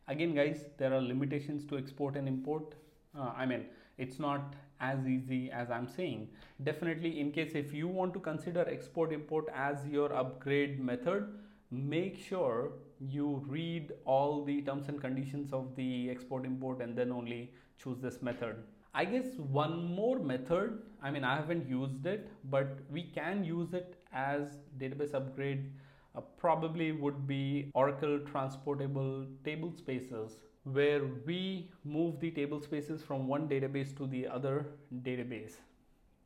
Again 0.09 0.35
guys 0.35 0.67
there 0.77 0.93
are 0.93 1.01
limitations 1.01 1.65
to 1.67 1.79
export 1.79 2.17
and 2.17 2.29
import. 2.29 2.75
Uh, 3.19 3.33
I 3.37 3.47
mean 3.47 3.67
it's 4.01 4.19
not 4.19 4.55
as 4.81 5.07
easy 5.07 5.51
as 5.51 5.71
I'm 5.71 5.89
saying. 5.89 6.29
Definitely 6.63 7.21
in 7.21 7.31
case 7.33 7.53
if 7.55 7.73
you 7.73 7.87
want 7.87 8.15
to 8.15 8.21
consider 8.21 8.67
export 8.69 9.13
import 9.13 9.49
as 9.55 9.87
your 9.87 10.13
upgrade 10.13 10.81
method, 10.81 11.29
make 11.71 12.17
sure 12.19 12.73
you 12.99 13.45
read 13.47 13.93
all 14.05 14.45
the 14.45 14.63
terms 14.63 14.89
and 14.89 15.01
conditions 15.01 15.53
of 15.53 15.75
the 15.77 16.11
export 16.11 16.45
import 16.45 16.81
and 16.81 16.97
then 16.97 17.13
only 17.13 17.53
choose 17.83 17.99
this 18.01 18.23
method. 18.23 18.57
I 18.93 19.05
guess 19.05 19.37
one 19.39 19.95
more 19.95 20.19
method, 20.19 20.83
I 21.03 21.11
mean 21.11 21.25
I 21.25 21.37
haven't 21.37 21.69
used 21.69 22.07
it, 22.07 22.29
but 22.51 22.79
we 22.91 23.05
can 23.05 23.45
use 23.45 23.73
it 23.73 24.03
as 24.13 24.59
database 24.79 25.15
upgrade 25.15 25.71
uh, 26.17 26.21
probably 26.39 26.91
would 26.91 27.27
be 27.27 27.71
Oracle 27.75 28.19
transportable 28.21 29.27
table 29.45 29.73
spaces 29.77 30.33
where 30.65 31.03
we 31.27 31.71
move 31.85 32.21
the 32.21 32.31
table 32.31 32.61
spaces 32.61 33.03
from 33.03 33.27
one 33.27 33.49
database 33.49 33.97
to 33.97 34.07
the 34.07 34.27
other 34.27 34.67
database. 35.03 35.55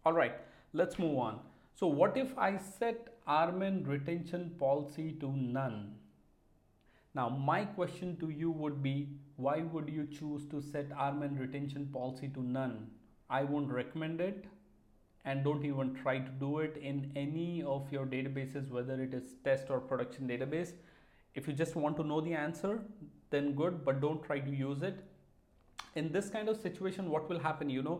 All 0.05 0.13
right, 0.13 0.35
let's 0.73 0.99
move 0.99 1.19
on. 1.19 1.41
So 1.75 1.87
what 1.87 2.17
if 2.17 2.37
I 2.37 2.57
set 2.57 3.21
RMAN 3.27 3.87
retention 3.87 4.55
policy 4.59 5.13
to 5.21 5.33
none? 5.37 5.95
Now 7.15 7.29
my 7.29 7.65
question 7.65 8.17
to 8.19 8.29
you 8.29 8.51
would 8.51 8.83
be, 8.83 9.09
why 9.37 9.63
would 9.63 9.89
you 9.89 10.07
choose 10.07 10.47
to 10.47 10.61
set 10.61 10.91
RMAN 10.91 11.39
retention 11.39 11.89
policy 11.93 12.29
to 12.29 12.43
none? 12.43 12.89
I 13.31 13.45
won't 13.45 13.71
recommend 13.71 14.21
it 14.21 14.47
and 15.25 15.43
don't 15.43 15.65
even 15.65 15.95
try 15.95 16.19
to 16.19 16.31
do 16.39 16.59
it 16.59 16.77
in 16.77 17.11
any 17.17 17.63
of 17.63 17.91
your 17.91 18.05
databases, 18.05 18.71
whether 18.71 19.01
it 19.01 19.15
is 19.15 19.37
test 19.43 19.71
or 19.71 19.81
production 19.81 20.29
database. 20.29 20.73
If 21.35 21.49
you 21.49 21.55
just 21.55 21.75
want 21.77 21.97
to 21.97 22.05
know 22.05 22.21
the 22.21 22.35
answer, 22.35 22.81
then 23.35 23.55
good, 23.55 23.85
but 23.85 24.01
don't 24.01 24.23
try 24.25 24.39
to 24.41 24.51
use 24.51 24.83
it. 24.83 25.05
In 25.95 26.13
this 26.13 26.31
kind 26.31 26.49
of 26.49 26.61
situation, 26.61 27.11
what 27.11 27.29
will 27.29 27.39
happen? 27.39 27.71
You 27.71 27.83
know, 27.83 27.99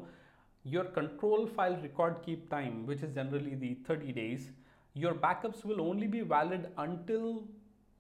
your 0.65 0.85
control 0.85 1.47
file 1.47 1.77
record 1.83 2.17
keep 2.25 2.49
time, 2.51 2.87
which 2.87 3.03
is 3.03 3.15
generally 3.15 3.55
the 3.55 3.75
30 3.87 4.13
days, 4.13 4.49
your 4.95 5.15
backups 5.15 5.65
will 5.65 5.81
only 5.81 6.07
be 6.07 6.21
valid 6.21 6.69
until 6.79 7.45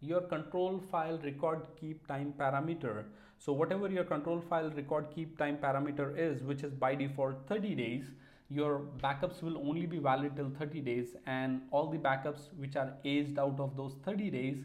your 0.00 0.20
control 0.20 0.82
file 0.90 1.18
record 1.24 1.66
keep 1.80 2.06
time 2.06 2.32
parameter. 2.38 3.04
So 3.38 3.52
whatever 3.52 3.88
your 3.88 4.04
control 4.04 4.40
file 4.48 4.70
record 4.70 5.08
keep 5.14 5.36
time 5.38 5.58
parameter 5.58 6.16
is, 6.16 6.42
which 6.42 6.62
is 6.62 6.72
by 6.72 6.94
default 6.94 7.48
30 7.48 7.74
days, 7.74 8.04
your 8.48 8.82
backups 9.02 9.42
will 9.42 9.58
only 9.58 9.86
be 9.86 9.98
valid 9.98 10.36
till 10.36 10.50
30 10.58 10.80
days 10.80 11.14
and 11.26 11.62
all 11.70 11.90
the 11.90 11.98
backups 11.98 12.48
which 12.56 12.76
are 12.76 12.92
aged 13.04 13.38
out 13.38 13.58
of 13.58 13.76
those 13.76 13.94
30 14.04 14.30
days 14.30 14.64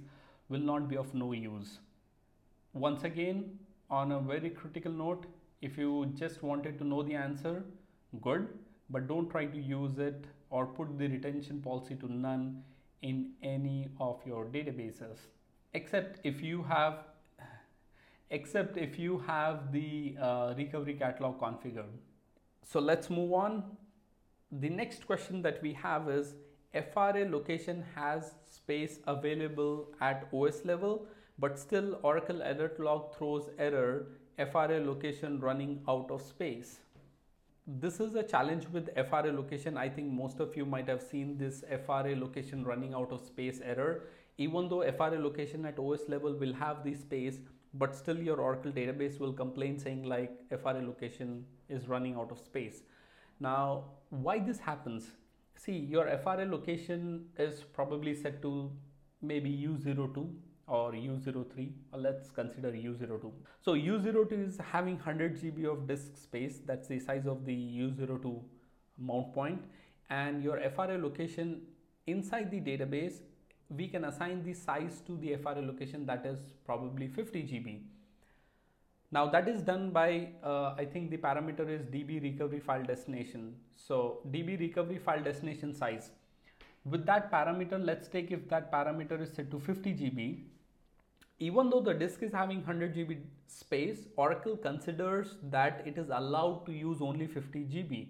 will 0.49 0.59
not 0.59 0.89
be 0.89 0.97
of 0.97 1.13
no 1.13 1.31
use. 1.31 1.79
Once 2.73 3.03
again, 3.03 3.57
on 3.89 4.11
a 4.11 4.19
very 4.19 4.49
critical 4.49 4.91
note, 4.91 5.25
if 5.61 5.77
you 5.77 6.11
just 6.15 6.43
wanted 6.43 6.77
to 6.77 6.83
know 6.83 7.01
the 7.01 7.15
answer, 7.15 7.63
good, 8.21 8.47
but 8.89 9.07
don't 9.07 9.29
try 9.29 9.45
to 9.45 9.57
use 9.57 9.97
it 9.97 10.25
or 10.51 10.65
put 10.65 10.97
the 10.97 11.07
retention 11.07 11.61
policy 11.61 11.95
to 11.95 12.11
none 12.11 12.63
in 13.01 13.31
any 13.41 13.87
of 13.99 14.19
your 14.25 14.45
databases. 14.45 15.17
Except 15.73 16.19
if 16.23 16.41
you 16.41 16.63
have 16.63 17.05
except 18.29 18.77
if 18.77 18.99
you 18.99 19.17
have 19.25 19.71
the 19.71 20.15
uh, 20.21 20.53
recovery 20.55 20.93
catalog 20.93 21.39
configured. 21.39 21.97
So 22.63 22.79
let's 22.79 23.09
move 23.09 23.33
on. 23.33 23.63
The 24.51 24.69
next 24.69 25.07
question 25.07 25.41
that 25.41 25.61
we 25.63 25.73
have 25.73 26.07
is 26.09 26.35
FRA 26.73 27.25
location 27.27 27.83
has 27.95 28.35
space 28.47 28.99
available 29.07 29.87
at 30.01 30.27
OS 30.31 30.65
level 30.65 31.07
but 31.39 31.57
still 31.57 31.99
Oracle 32.03 32.41
alert 32.43 32.79
log 32.79 33.15
throws 33.15 33.49
error 33.57 34.07
FRA 34.51 34.79
location 34.79 35.39
running 35.39 35.81
out 35.87 36.11
of 36.11 36.21
space. 36.21 36.79
This 37.67 37.99
is 37.99 38.15
a 38.15 38.23
challenge 38.23 38.67
with 38.73 38.89
FRA 39.09 39.31
location. 39.31 39.77
I 39.77 39.89
think 39.89 40.11
most 40.11 40.39
of 40.39 40.57
you 40.57 40.65
might 40.65 40.87
have 40.89 41.01
seen 41.01 41.37
this 41.37 41.63
FRA 41.85 42.15
location 42.15 42.63
running 42.65 42.93
out 42.93 43.11
of 43.11 43.21
space 43.21 43.61
error. 43.63 44.07
Even 44.37 44.69
though 44.69 44.81
FRA 44.91 45.19
location 45.19 45.65
at 45.65 45.77
OS 45.77 46.07
level 46.07 46.33
will 46.33 46.53
have 46.53 46.83
the 46.83 46.93
space, 46.95 47.39
but 47.73 47.95
still 47.95 48.17
your 48.17 48.37
Oracle 48.41 48.71
database 48.71 49.19
will 49.19 49.33
complain 49.33 49.77
saying 49.77 50.03
like 50.03 50.31
FRA 50.61 50.81
location 50.81 51.45
is 51.69 51.87
running 51.87 52.15
out 52.15 52.31
of 52.31 52.39
space. 52.39 52.81
Now, 53.39 53.85
why 54.09 54.39
this 54.39 54.59
happens? 54.59 55.11
See, 55.55 55.77
your 55.77 56.07
FRA 56.23 56.45
location 56.45 57.25
is 57.37 57.63
probably 57.73 58.15
set 58.15 58.41
to 58.41 58.71
maybe 59.21 59.51
U02 59.51 60.33
or 60.69 60.91
U03 60.91 61.71
or 61.93 61.99
let's 61.99 62.29
consider 62.29 62.71
U02. 62.71 63.31
So 63.61 63.73
U02 63.73 64.47
is 64.47 64.57
having 64.71 64.95
100 64.95 65.41
GB 65.41 65.65
of 65.71 65.87
disk 65.87 66.17
space 66.17 66.59
that's 66.65 66.87
the 66.87 66.99
size 66.99 67.25
of 67.25 67.45
the 67.45 67.55
U02 67.55 68.41
mount 68.97 69.33
point 69.33 69.61
and 70.09 70.43
your 70.43 70.59
FRA 70.69 70.97
location 70.97 71.61
inside 72.07 72.51
the 72.51 72.59
database 72.59 73.19
we 73.69 73.87
can 73.87 74.05
assign 74.05 74.43
the 74.43 74.53
size 74.53 75.01
to 75.05 75.15
the 75.17 75.35
FRA 75.35 75.61
location 75.61 76.05
that 76.05 76.25
is 76.25 76.39
probably 76.65 77.07
50 77.07 77.43
GB. 77.43 77.81
Now 79.11 79.27
that 79.29 79.47
is 79.47 79.61
done 79.61 79.91
by, 79.91 80.29
uh, 80.43 80.75
I 80.77 80.85
think 80.85 81.09
the 81.09 81.17
parameter 81.17 81.67
is 81.67 81.85
DB 81.85 82.21
recovery 82.21 82.59
file 82.59 82.83
destination. 82.83 83.55
So 83.75 84.21
DB 84.31 84.59
recovery 84.59 84.97
file 84.97 85.23
destination 85.23 85.73
size. 85.73 86.11
With 86.85 87.05
that 87.05 87.31
parameter, 87.31 87.83
let's 87.83 88.07
take 88.07 88.31
if 88.31 88.47
that 88.49 88.71
parameter 88.71 89.21
is 89.21 89.31
set 89.33 89.51
to 89.51 89.59
50 89.59 89.93
GB, 89.93 90.43
even 91.39 91.69
though 91.69 91.79
the 91.81 91.93
disk 91.93 92.21
is 92.21 92.33
having 92.33 92.57
100 92.57 92.95
GB 92.95 93.21
space, 93.47 94.07
Oracle 94.17 94.57
considers 94.57 95.35
that 95.49 95.83
it 95.85 95.97
is 95.97 96.09
allowed 96.09 96.65
to 96.65 96.73
use 96.73 97.01
only 97.01 97.27
50 97.27 97.59
GB. 97.59 98.07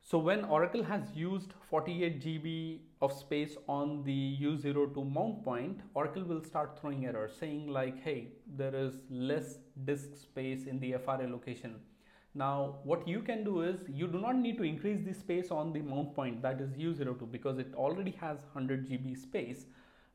So 0.00 0.18
when 0.18 0.44
Oracle 0.44 0.82
has 0.82 1.14
used 1.14 1.52
48 1.70 2.22
GB 2.22 2.80
of 3.00 3.12
space 3.12 3.56
on 3.68 4.02
the 4.04 4.36
U02 4.40 5.10
mount 5.12 5.42
point, 5.44 5.80
Oracle 5.94 6.24
will 6.24 6.44
start 6.44 6.78
throwing 6.78 7.06
errors 7.06 7.32
saying 7.38 7.68
like, 7.68 8.02
hey, 8.02 8.32
there 8.46 8.74
is 8.74 8.94
less 9.10 9.58
disk 9.84 10.16
space 10.16 10.66
in 10.66 10.78
the 10.78 10.94
FRA 11.04 11.26
location. 11.26 11.76
Now, 12.34 12.76
what 12.82 13.06
you 13.06 13.20
can 13.20 13.44
do 13.44 13.62
is 13.62 13.80
you 13.88 14.06
do 14.06 14.18
not 14.18 14.36
need 14.36 14.58
to 14.58 14.64
increase 14.64 15.04
the 15.04 15.14
space 15.14 15.50
on 15.50 15.72
the 15.72 15.80
mount 15.80 16.14
point 16.14 16.42
that 16.42 16.60
is 16.60 16.70
U02 16.72 17.30
because 17.30 17.58
it 17.58 17.72
already 17.74 18.10
has 18.20 18.38
100 18.52 18.88
GB 18.88 19.16
space 19.16 19.66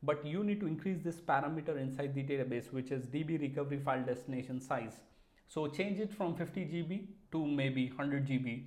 but 0.02 0.24
you 0.24 0.42
need 0.42 0.60
to 0.60 0.66
increase 0.66 1.02
this 1.02 1.20
parameter 1.20 1.76
inside 1.80 2.14
the 2.14 2.22
database 2.22 2.72
which 2.72 2.90
is 2.90 3.06
db 3.06 3.40
recovery 3.40 3.78
file 3.78 4.02
destination 4.02 4.60
size 4.60 5.00
so 5.46 5.66
change 5.66 5.98
it 5.98 6.12
from 6.12 6.36
50 6.36 6.60
GB 6.60 7.06
to 7.32 7.44
maybe 7.44 7.88
100 7.88 8.26
GB 8.26 8.64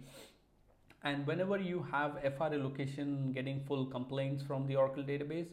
and 1.04 1.26
whenever 1.26 1.58
you 1.58 1.86
have 1.92 2.18
FRA 2.38 2.58
location 2.58 3.32
getting 3.32 3.62
full 3.66 3.86
complaints 3.86 4.44
from 4.44 4.68
the 4.68 4.76
Oracle 4.76 5.04
database 5.04 5.48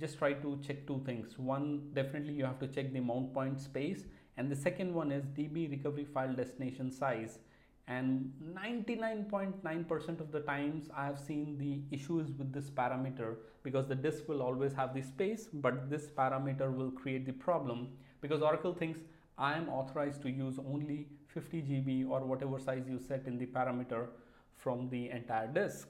just 0.00 0.18
try 0.18 0.32
to 0.32 0.58
check 0.66 0.86
two 0.86 1.02
things. 1.04 1.38
One, 1.38 1.90
definitely 1.92 2.32
you 2.32 2.44
have 2.46 2.58
to 2.60 2.66
check 2.66 2.92
the 2.92 3.00
mount 3.00 3.34
point 3.34 3.60
space, 3.60 4.04
and 4.38 4.50
the 4.50 4.56
second 4.56 4.94
one 4.94 5.12
is 5.12 5.24
DB 5.26 5.70
recovery 5.70 6.06
file 6.06 6.32
destination 6.32 6.90
size. 6.90 7.38
And 7.90 8.32
99.9% 8.54 10.20
of 10.20 10.30
the 10.30 10.40
times 10.40 10.88
I 10.96 11.06
have 11.06 11.18
seen 11.18 11.58
the 11.58 11.80
issues 11.94 12.30
with 12.38 12.52
this 12.52 12.70
parameter 12.70 13.34
because 13.64 13.88
the 13.88 13.96
disk 13.96 14.28
will 14.28 14.42
always 14.42 14.72
have 14.74 14.94
the 14.94 15.02
space, 15.02 15.48
but 15.52 15.90
this 15.90 16.06
parameter 16.06 16.72
will 16.72 16.92
create 16.92 17.26
the 17.26 17.32
problem 17.32 17.88
because 18.20 18.42
Oracle 18.42 18.72
thinks 18.72 19.00
I 19.36 19.54
am 19.54 19.68
authorized 19.68 20.22
to 20.22 20.30
use 20.30 20.60
only 20.72 21.08
50 21.34 21.62
GB 21.62 22.08
or 22.08 22.20
whatever 22.20 22.60
size 22.60 22.84
you 22.88 23.00
set 23.00 23.26
in 23.26 23.38
the 23.38 23.46
parameter 23.46 24.06
from 24.56 24.88
the 24.88 25.10
entire 25.10 25.48
disk. 25.48 25.88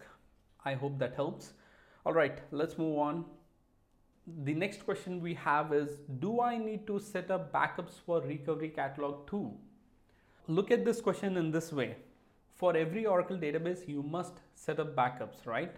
I 0.65 0.73
hope 0.75 0.99
that 1.01 1.15
helps. 1.15 1.53
All 2.07 2.15
right, 2.15 2.41
let's 2.51 2.79
move 2.79 2.99
on 2.99 3.27
the 4.45 4.55
next 4.55 4.85
question 4.85 5.21
we 5.21 5.35
have 5.35 5.73
is 5.73 5.99
do 6.19 6.41
I 6.41 6.57
need 6.57 6.87
to 6.87 6.99
set 6.99 7.31
up 7.31 7.53
backups 7.53 8.01
for 8.07 8.21
recovery 8.23 8.71
catalog 8.71 9.29
too? 9.29 9.53
Look 10.51 10.73
at 10.73 10.85
this 10.85 11.01
question 11.01 11.37
in 11.37 11.53
this 11.53 11.73
way. 11.73 11.97
For 12.57 12.77
every 12.77 13.07
Oracle 13.07 13.37
database, 13.37 13.87
you 13.87 14.03
must 14.03 14.41
set 14.57 14.81
up 14.81 14.97
backups, 14.97 15.47
right? 15.47 15.77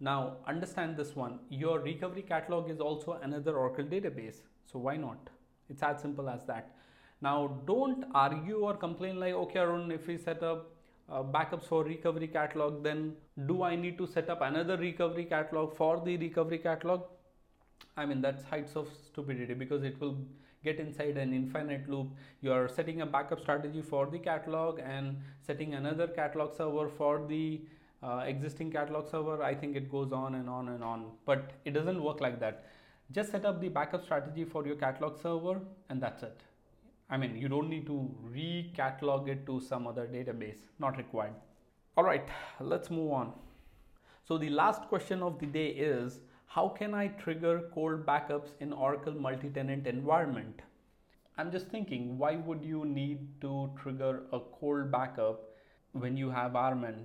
Now, 0.00 0.38
understand 0.48 0.96
this 0.96 1.14
one. 1.14 1.38
Your 1.48 1.78
recovery 1.78 2.22
catalog 2.22 2.68
is 2.68 2.80
also 2.80 3.12
another 3.22 3.56
Oracle 3.56 3.84
database. 3.84 4.40
So 4.64 4.80
why 4.80 4.96
not? 4.96 5.30
It's 5.70 5.84
as 5.84 6.00
simple 6.02 6.28
as 6.28 6.42
that. 6.46 6.74
Now, 7.20 7.60
don't 7.64 8.06
argue 8.12 8.58
or 8.58 8.74
complain 8.76 9.20
like, 9.20 9.34
okay, 9.34 9.60
Arun, 9.60 9.92
if 9.92 10.08
we 10.08 10.18
set 10.18 10.42
up 10.42 10.72
uh, 11.08 11.22
backups 11.22 11.68
for 11.68 11.84
recovery 11.84 12.28
catalog 12.28 12.82
then 12.82 13.14
do 13.46 13.62
I 13.62 13.76
need 13.76 13.96
to 13.98 14.06
set 14.06 14.28
up 14.28 14.42
another 14.42 14.76
recovery 14.76 15.24
catalog 15.24 15.74
for 15.74 16.02
the 16.04 16.18
recovery 16.18 16.58
catalog 16.58 17.04
I 17.96 18.04
mean 18.04 18.20
that's 18.20 18.44
heights 18.44 18.76
of 18.76 18.90
stupidity 19.06 19.54
because 19.54 19.84
it 19.84 19.98
will 20.00 20.18
get 20.64 20.78
inside 20.78 21.16
an 21.16 21.32
infinite 21.32 21.88
loop. 21.88 22.08
You're 22.40 22.68
setting 22.68 23.00
a 23.00 23.06
backup 23.06 23.40
strategy 23.40 23.82
for 23.82 24.06
the 24.06 24.18
catalog 24.18 24.80
and 24.80 25.16
setting 25.46 25.74
another 25.74 26.06
catalog 26.08 26.56
server 26.56 26.88
for 26.88 27.26
the 27.26 27.60
uh, 28.02 28.24
existing 28.26 28.70
catalog 28.72 29.10
server. 29.10 29.42
I 29.42 29.54
think 29.54 29.76
it 29.76 29.90
goes 29.90 30.12
on 30.12 30.34
and 30.34 30.48
on 30.48 30.68
and 30.68 30.82
on 30.82 31.06
but 31.24 31.52
it 31.64 31.72
doesn't 31.72 32.02
work 32.02 32.20
like 32.20 32.40
that. 32.40 32.66
Just 33.10 33.30
set 33.30 33.44
up 33.44 33.60
the 33.60 33.68
backup 33.68 34.04
strategy 34.04 34.44
for 34.44 34.66
your 34.66 34.76
catalog 34.76 35.20
server 35.20 35.60
and 35.88 36.02
that's 36.02 36.22
it. 36.22 36.42
I 37.10 37.16
mean, 37.16 37.36
you 37.36 37.48
don't 37.48 37.70
need 37.70 37.86
to 37.86 38.14
recatalog 38.34 39.28
it 39.28 39.46
to 39.46 39.60
some 39.60 39.86
other 39.86 40.06
database, 40.06 40.58
not 40.78 40.98
required. 40.98 41.32
All 41.96 42.04
right, 42.04 42.28
let's 42.60 42.90
move 42.90 43.12
on. 43.12 43.32
So 44.26 44.36
the 44.36 44.50
last 44.50 44.82
question 44.82 45.22
of 45.22 45.38
the 45.38 45.46
day 45.46 45.68
is, 45.68 46.20
how 46.48 46.68
can 46.68 46.94
I 46.94 47.08
trigger 47.08 47.68
cold 47.74 48.06
backups 48.06 48.48
in 48.60 48.72
Oracle 48.72 49.12
multi-tenant 49.12 49.86
environment? 49.86 50.62
I'm 51.36 51.52
just 51.52 51.68
thinking, 51.68 52.16
why 52.18 52.36
would 52.36 52.62
you 52.64 52.84
need 52.84 53.40
to 53.42 53.70
trigger 53.80 54.22
a 54.32 54.40
cold 54.40 54.90
backup 54.90 55.40
when 55.92 56.16
you 56.16 56.30
have 56.30 56.52
RMAN? 56.52 57.04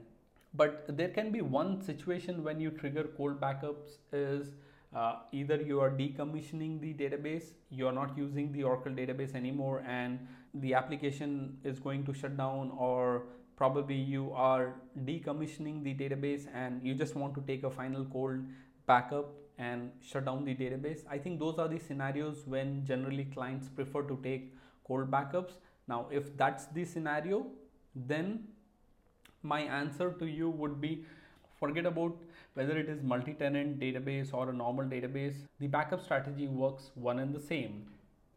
But 0.54 0.86
there 0.98 1.10
can 1.10 1.32
be 1.32 1.42
one 1.42 1.82
situation 1.82 2.44
when 2.44 2.60
you 2.60 2.72
trigger 2.72 3.04
cold 3.18 3.42
backups 3.42 3.98
is 4.14 4.54
uh, 4.96 5.16
either 5.32 5.58
you 5.58 5.82
are 5.82 5.90
decommissioning 5.90 6.80
the 6.80 6.94
database, 6.94 7.54
you 7.70 7.88
are 7.88 7.92
not 7.92 8.18
using 8.18 8.52
the 8.54 8.64
Oracle 8.64 8.92
database 8.92 9.36
anymore, 9.36 9.84
and 9.88 10.20
the 10.54 10.74
application 10.74 11.58
is 11.64 11.80
going 11.80 12.06
to 12.06 12.14
shut 12.14 12.38
down, 12.38 12.72
or 12.78 13.24
probably 13.56 13.96
you 13.96 14.32
are 14.34 14.76
decommissioning 15.06 15.84
the 15.84 15.94
database 15.94 16.48
and 16.54 16.82
you 16.84 16.94
just 16.94 17.16
want 17.16 17.36
to 17.36 17.42
take 17.42 17.64
a 17.64 17.70
final 17.70 18.06
cold 18.06 18.40
backup 18.86 19.34
and 19.58 19.91
shut 20.02 20.26
down 20.26 20.46
the 20.46 20.56
database. 20.56 21.02
I 21.10 21.17
think 21.17 21.39
those 21.39 21.60
are 21.60 21.67
the 21.67 21.80
scenarios 21.80 22.43
when 22.46 22.86
generally 22.86 23.26
clients 23.26 23.69
prefer 23.69 24.02
to 24.04 24.19
take 24.24 24.54
cold 24.88 25.12
backups. 25.12 25.54
Now, 25.88 26.08
if 26.12 26.36
that's 26.38 26.65
the 26.67 26.86
scenario, 26.86 27.46
then 27.96 28.46
my 29.41 29.62
answer 29.62 30.12
to 30.12 30.26
you 30.26 30.50
would 30.50 30.80
be 30.82 31.06
forget 31.60 31.86
about 31.86 32.15
whether 32.56 32.78
it 32.78 32.89
is 32.89 33.02
multi-tenant 33.02 33.80
database 33.80 34.34
or 34.34 34.50
a 34.50 34.54
normal 34.54 34.86
database, 34.86 35.36
the 35.60 35.67
backup 35.67 36.04
strategy 36.04 36.48
works 36.48 36.91
one 36.96 37.19
and 37.19 37.34
the 37.34 37.39
same. 37.39 37.86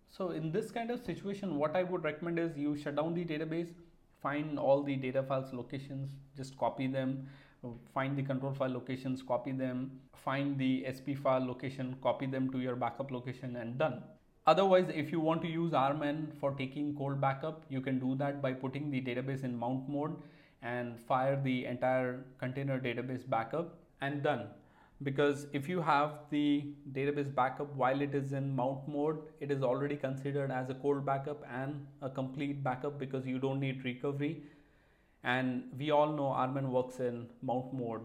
So 0.09 0.31
in 0.31 0.53
this 0.53 0.71
kind 0.71 0.91
of 0.91 1.05
situation, 1.05 1.57
what 1.57 1.77
I 1.77 1.83
would 1.83 2.05
recommend 2.05 2.39
is 2.39 2.57
you 2.57 2.77
shut 2.77 2.97
down 2.97 3.15
the 3.15 3.25
database, 3.25 3.75
find 4.23 4.59
all 4.59 4.83
the 4.83 4.97
data 4.97 5.23
files 5.23 5.53
locations, 5.53 6.13
just 6.37 6.57
copy 6.57 6.87
them, 6.87 7.29
find 7.95 8.17
the 8.17 8.23
control 8.23 8.53
file 8.53 8.71
locations, 8.71 9.23
copy 9.23 9.53
them, 9.53 9.91
find 10.25 10.59
the 10.59 10.87
SP 10.91 11.17
file 11.23 11.45
location, 11.47 11.97
copy 12.03 12.27
them 12.27 12.51
to 12.51 12.61
your 12.61 12.77
backup 12.77 13.11
location 13.11 13.57
and 13.57 13.79
done. 13.79 14.03
Otherwise, 14.47 14.87
if 14.95 15.11
you 15.11 15.21
want 15.21 15.43
to 15.43 15.49
use 15.49 15.73
RMAN 15.73 16.39
for 16.41 16.53
taking 16.53 16.95
cold 16.97 17.21
backup, 17.21 17.65
you 17.69 17.81
can 17.81 17.99
do 17.99 18.15
that 18.17 18.41
by 18.41 18.53
putting 18.53 18.91
the 18.91 19.01
database 19.01 19.43
in 19.45 19.57
mount 19.57 19.89
mode 19.89 20.17
and 20.63 21.01
fire 21.01 21.41
the 21.43 21.65
entire 21.65 22.25
container 22.39 22.79
database 22.81 23.29
backup 23.29 23.75
and 24.01 24.23
done 24.23 24.47
because 25.03 25.47
if 25.53 25.69
you 25.69 25.81
have 25.83 26.13
the 26.31 26.73
database 26.93 27.35
backup 27.35 27.75
while 27.75 28.01
it 28.01 28.15
is 28.15 28.33
in 28.33 28.55
mount 28.57 28.87
mode 28.89 29.19
it 29.41 29.51
is 29.51 29.63
already 29.63 29.97
considered 29.97 30.51
as 30.51 30.71
a 30.71 30.75
cold 30.75 31.05
backup 31.05 31.43
and 31.53 31.87
a 32.01 32.09
complete 32.09 32.63
backup 32.65 32.99
because 32.99 33.27
you 33.27 33.39
don't 33.39 33.61
need 33.61 33.85
recovery 33.85 34.43
and 35.27 35.65
we 35.79 35.91
all 35.91 36.13
know 36.19 36.29
RMAN 36.43 36.69
works 36.71 37.01
in 37.01 37.27
mount 37.43 37.73
mode. 37.75 38.03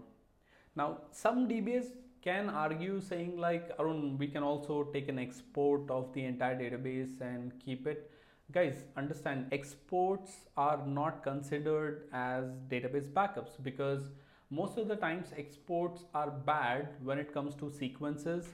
Now 0.76 0.98
some 1.12 1.48
DBAs 1.48 1.92
can 2.22 2.50
argue 2.50 3.00
saying 3.02 3.38
like 3.38 3.72
Arun 3.80 4.18
we 4.18 4.28
can 4.28 4.44
also 4.44 4.84
take 4.94 5.08
an 5.10 5.20
export 5.20 5.90
of 5.90 6.12
the 6.14 6.26
entire 6.26 6.56
database 6.56 7.22
and 7.22 7.54
keep 7.64 7.88
it. 7.88 8.10
Guys 8.52 8.84
understand 8.98 9.48
exports 9.52 10.32
are 10.58 10.86
not 10.86 11.24
considered 11.24 12.10
as 12.12 12.46
database 12.70 13.10
backups 13.10 13.62
because 13.64 14.10
most 14.50 14.78
of 14.78 14.88
the 14.88 14.96
times 14.96 15.28
exports 15.38 16.04
are 16.14 16.30
bad 16.30 16.90
when 17.02 17.18
it 17.18 17.34
comes 17.34 17.56
to 17.56 17.72
sequences 17.72 18.48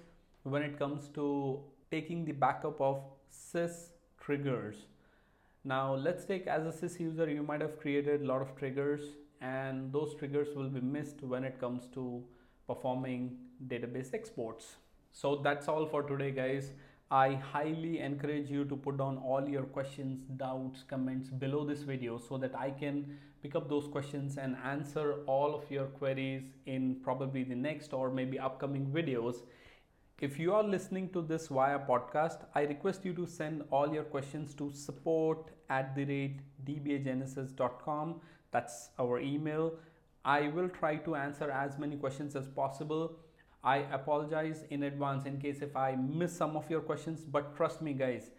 when 0.43 0.61
it 0.61 0.77
comes 0.77 1.07
to 1.15 1.59
taking 1.91 2.23
the 2.25 2.31
backup 2.31 2.79
of 2.79 3.01
sys 3.37 3.79
triggers 4.23 4.85
now 5.69 5.95
let's 6.07 6.25
take 6.31 6.47
as 6.47 6.65
a 6.65 6.73
sys 6.79 6.99
user 6.99 7.29
you 7.29 7.43
might 7.43 7.61
have 7.61 7.77
created 7.79 8.21
a 8.21 8.25
lot 8.25 8.41
of 8.41 8.55
triggers 8.59 9.07
and 9.41 9.91
those 9.91 10.15
triggers 10.19 10.55
will 10.55 10.69
be 10.69 10.81
missed 10.81 11.21
when 11.21 11.43
it 11.43 11.59
comes 11.59 11.87
to 11.93 12.23
performing 12.67 13.23
database 13.67 14.13
exports 14.13 14.75
so 15.11 15.35
that's 15.47 15.67
all 15.67 15.85
for 15.85 16.03
today 16.03 16.31
guys 16.31 16.71
I 17.09 17.35
highly 17.35 17.99
encourage 17.99 18.49
you 18.51 18.65
to 18.65 18.75
put 18.75 18.97
down 18.97 19.17
all 19.19 19.47
your 19.47 19.63
questions, 19.63 20.25
doubts, 20.35 20.83
comments 20.83 21.29
below 21.29 21.65
this 21.65 21.83
video 21.83 22.17
so 22.17 22.37
that 22.37 22.53
I 22.53 22.71
can 22.71 23.17
pick 23.41 23.55
up 23.55 23.69
those 23.69 23.87
questions 23.87 24.37
and 24.37 24.57
answer 24.65 25.19
all 25.25 25.55
of 25.55 25.71
your 25.71 25.85
queries 25.85 26.43
in 26.65 26.97
probably 27.01 27.43
the 27.45 27.55
next 27.55 27.93
or 27.93 28.09
maybe 28.09 28.37
upcoming 28.37 28.87
videos. 28.87 29.37
If 30.19 30.39
you 30.39 30.53
are 30.53 30.63
listening 30.63 31.09
to 31.09 31.21
this 31.21 31.47
via 31.47 31.79
podcast, 31.79 32.45
I 32.55 32.61
request 32.61 33.05
you 33.05 33.13
to 33.13 33.27
send 33.27 33.63
all 33.71 33.93
your 33.93 34.03
questions 34.03 34.55
to 34.55 34.71
support 34.73 35.51
at 35.69 35.95
the 35.95 36.05
rate 36.05 36.39
dbagenesis.com. 36.65 38.21
That's 38.51 38.89
our 38.99 39.19
email. 39.19 39.73
I 40.25 40.47
will 40.47 40.69
try 40.69 40.95
to 40.97 41.15
answer 41.15 41.51
as 41.51 41.77
many 41.77 41.97
questions 41.97 42.35
as 42.35 42.47
possible 42.47 43.19
I 43.63 43.77
apologize 43.91 44.63
in 44.69 44.83
advance 44.83 45.25
in 45.25 45.39
case 45.41 45.61
if 45.61 45.75
I 45.75 45.95
miss 45.95 46.35
some 46.35 46.55
of 46.55 46.69
your 46.69 46.81
questions, 46.81 47.25
but 47.25 47.55
trust 47.55 47.81
me, 47.81 47.93
guys, 47.93 48.29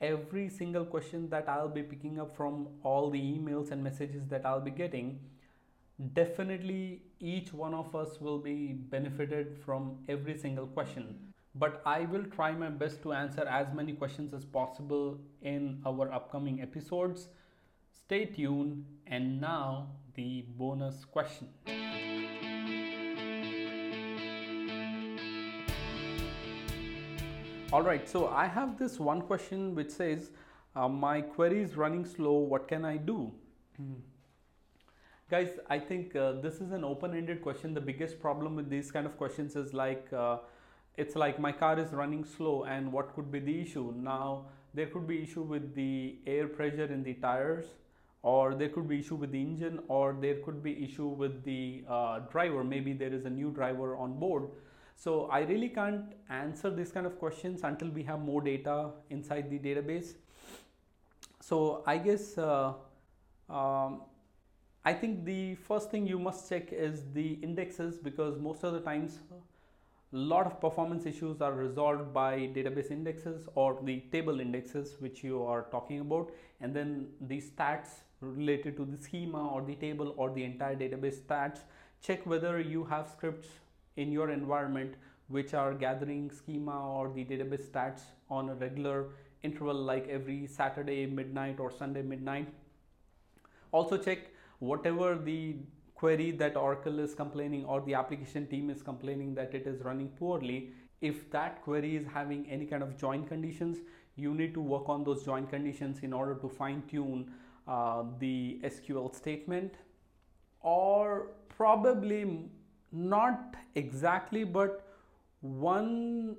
every 0.00 0.48
single 0.48 0.84
question 0.84 1.30
that 1.30 1.48
I'll 1.48 1.68
be 1.68 1.82
picking 1.82 2.20
up 2.20 2.36
from 2.36 2.68
all 2.82 3.10
the 3.10 3.18
emails 3.18 3.70
and 3.70 3.82
messages 3.82 4.26
that 4.28 4.44
I'll 4.44 4.60
be 4.60 4.70
getting, 4.70 5.20
definitely 6.12 7.02
each 7.20 7.52
one 7.52 7.74
of 7.74 7.94
us 7.94 8.20
will 8.20 8.38
be 8.38 8.72
benefited 8.72 9.56
from 9.64 9.98
every 10.08 10.36
single 10.36 10.66
question. 10.66 11.18
But 11.54 11.80
I 11.86 12.00
will 12.00 12.24
try 12.24 12.52
my 12.52 12.68
best 12.68 13.02
to 13.02 13.12
answer 13.12 13.46
as 13.46 13.72
many 13.72 13.94
questions 13.94 14.34
as 14.34 14.44
possible 14.44 15.18
in 15.40 15.80
our 15.86 16.12
upcoming 16.12 16.60
episodes. 16.60 17.28
Stay 17.90 18.26
tuned, 18.26 18.84
and 19.06 19.40
now 19.40 19.88
the 20.14 20.44
bonus 20.58 21.04
question. 21.04 21.48
all 27.72 27.82
right 27.82 28.08
so 28.08 28.28
i 28.28 28.46
have 28.46 28.78
this 28.78 29.00
one 29.00 29.20
question 29.20 29.74
which 29.74 29.90
says 29.90 30.30
uh, 30.76 30.88
my 30.88 31.20
query 31.20 31.60
is 31.60 31.76
running 31.76 32.04
slow 32.04 32.34
what 32.34 32.68
can 32.68 32.84
i 32.84 32.96
do 32.96 33.32
mm. 33.82 33.96
Guys 35.30 35.48
i 35.68 35.78
think 35.78 36.14
uh, 36.14 36.32
this 36.40 36.60
is 36.60 36.72
an 36.72 36.84
open-ended 36.84 37.42
question. 37.42 37.74
The 37.74 37.80
biggest 37.80 38.20
problem 38.20 38.54
with 38.54 38.68
these 38.70 38.90
kind 38.90 39.06
of 39.06 39.16
questions 39.16 39.56
is 39.56 39.74
like 39.74 40.12
uh, 40.12 40.38
it's 40.96 41.16
like 41.16 41.38
my 41.38 41.52
car 41.52 41.78
is 41.78 41.92
running 41.92 42.24
slow 42.24 42.64
and 42.64 42.92
what 42.92 43.14
could 43.14 43.30
be 43.30 43.40
the 43.40 43.60
issue? 43.60 43.92
Now 43.96 44.46
there 44.74 44.86
could 44.86 45.06
be 45.06 45.22
issue 45.22 45.42
with 45.42 45.74
the 45.74 46.16
air 46.26 46.46
pressure 46.46 46.84
in 46.84 47.02
the 47.02 47.14
tires 47.14 47.66
or 48.22 48.54
there 48.54 48.68
could 48.68 48.88
be 48.88 49.00
issue 49.00 49.14
with 49.14 49.32
the 49.32 49.40
engine 49.40 49.80
or 49.88 50.16
there 50.20 50.36
could 50.44 50.62
be 50.62 50.82
issue 50.82 51.08
with 51.08 51.44
the 51.44 51.84
uh, 51.88 52.20
driver. 52.30 52.64
Maybe 52.64 52.92
there 52.92 53.12
is 53.12 53.24
a 53.24 53.30
new 53.30 53.50
driver 53.50 53.96
on 53.96 54.18
board. 54.18 54.48
So 54.96 55.26
I 55.26 55.40
really 55.40 55.68
can't 55.68 56.14
answer 56.30 56.70
these 56.70 56.90
kind 56.90 57.06
of 57.06 57.18
questions 57.18 57.62
until 57.62 57.88
we 57.88 58.02
have 58.04 58.20
more 58.20 58.40
data 58.40 58.90
inside 59.10 59.50
the 59.50 59.58
database. 59.58 60.14
So 61.40 61.82
I 61.86 61.98
guess 61.98 62.38
uh, 62.38 62.72
um, 63.50 64.02
I 64.88 64.92
think 64.94 65.24
the 65.24 65.56
first 65.56 65.90
thing 65.90 66.06
you 66.06 66.16
must 66.16 66.48
check 66.48 66.72
is 66.72 67.02
the 67.12 67.32
indexes 67.42 67.98
because 67.98 68.38
most 68.38 68.62
of 68.62 68.72
the 68.72 68.78
times 68.78 69.18
a 69.32 70.16
lot 70.16 70.46
of 70.46 70.60
performance 70.60 71.06
issues 71.06 71.40
are 71.40 71.52
resolved 71.52 72.14
by 72.14 72.34
database 72.58 72.92
indexes 72.92 73.48
or 73.56 73.80
the 73.82 73.98
table 74.12 74.38
indexes 74.38 74.94
which 75.00 75.24
you 75.24 75.42
are 75.42 75.62
talking 75.72 75.98
about 75.98 76.30
and 76.60 76.72
then 76.72 77.08
the 77.22 77.40
stats 77.40 77.88
related 78.20 78.76
to 78.76 78.84
the 78.84 78.96
schema 78.96 79.48
or 79.48 79.60
the 79.60 79.74
table 79.74 80.14
or 80.16 80.30
the 80.30 80.44
entire 80.44 80.76
database 80.76 81.18
stats. 81.20 81.62
Check 82.00 82.24
whether 82.24 82.60
you 82.60 82.84
have 82.84 83.10
scripts 83.10 83.48
in 83.96 84.12
your 84.12 84.30
environment 84.30 84.94
which 85.26 85.52
are 85.52 85.74
gathering 85.74 86.30
schema 86.30 86.78
or 86.92 87.10
the 87.12 87.24
database 87.24 87.68
stats 87.72 88.02
on 88.30 88.50
a 88.50 88.54
regular 88.54 89.06
interval 89.42 89.74
like 89.74 90.06
every 90.08 90.46
Saturday 90.46 91.06
midnight 91.06 91.58
or 91.58 91.72
Sunday 91.72 92.02
midnight. 92.02 92.46
Also 93.72 93.98
check 93.98 94.30
whatever 94.58 95.16
the 95.16 95.56
query 95.94 96.30
that 96.30 96.56
Oracle 96.56 96.98
is 96.98 97.14
complaining 97.14 97.64
or 97.64 97.80
the 97.82 97.94
application 97.94 98.46
team 98.46 98.70
is 98.70 98.82
complaining 98.82 99.34
that 99.34 99.54
it 99.54 99.66
is 99.66 99.82
running 99.82 100.08
poorly, 100.08 100.70
if 101.00 101.30
that 101.30 101.62
query 101.62 101.96
is 101.96 102.06
having 102.12 102.48
any 102.50 102.66
kind 102.66 102.82
of 102.82 102.96
join 102.96 103.24
conditions, 103.26 103.78
you 104.16 104.34
need 104.34 104.54
to 104.54 104.60
work 104.60 104.88
on 104.88 105.04
those 105.04 105.24
join 105.24 105.46
conditions 105.46 106.00
in 106.02 106.12
order 106.12 106.34
to 106.34 106.48
fine 106.48 106.82
tune 106.88 107.32
uh, 107.68 108.04
the 108.18 108.60
SQL 108.64 109.14
statement. 109.14 109.74
Or 110.60 111.28
probably 111.48 112.48
not 112.92 113.56
exactly 113.74 114.44
but 114.44 114.86
one 115.40 116.36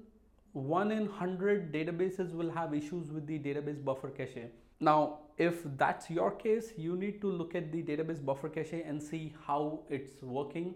one 0.54 0.92
in 0.92 1.08
100 1.08 1.72
databases 1.74 2.34
will 2.34 2.50
have 2.52 2.74
issues 2.74 3.12
with 3.12 3.28
the 3.28 3.40
database 3.40 3.84
buffer 3.84 4.10
cache 4.10 4.50
now, 4.80 5.20
if 5.38 5.64
that's 5.78 6.10
your 6.10 6.32
case, 6.32 6.74
you 6.78 6.96
need 6.96 7.20
to 7.22 7.32
look 7.32 7.56
at 7.56 7.72
the 7.72 7.82
database 7.82 8.24
buffer 8.24 8.50
cache 8.50 8.84
and 8.86 9.02
see 9.02 9.34
how 9.46 9.80
it's 9.90 10.22
working 10.22 10.76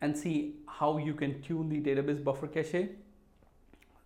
and 0.00 0.16
see 0.16 0.56
how 0.66 0.98
you 0.98 1.14
can 1.14 1.40
tune 1.42 1.68
the 1.68 1.80
database 1.80 2.22
buffer 2.22 2.48
cache. 2.48 2.88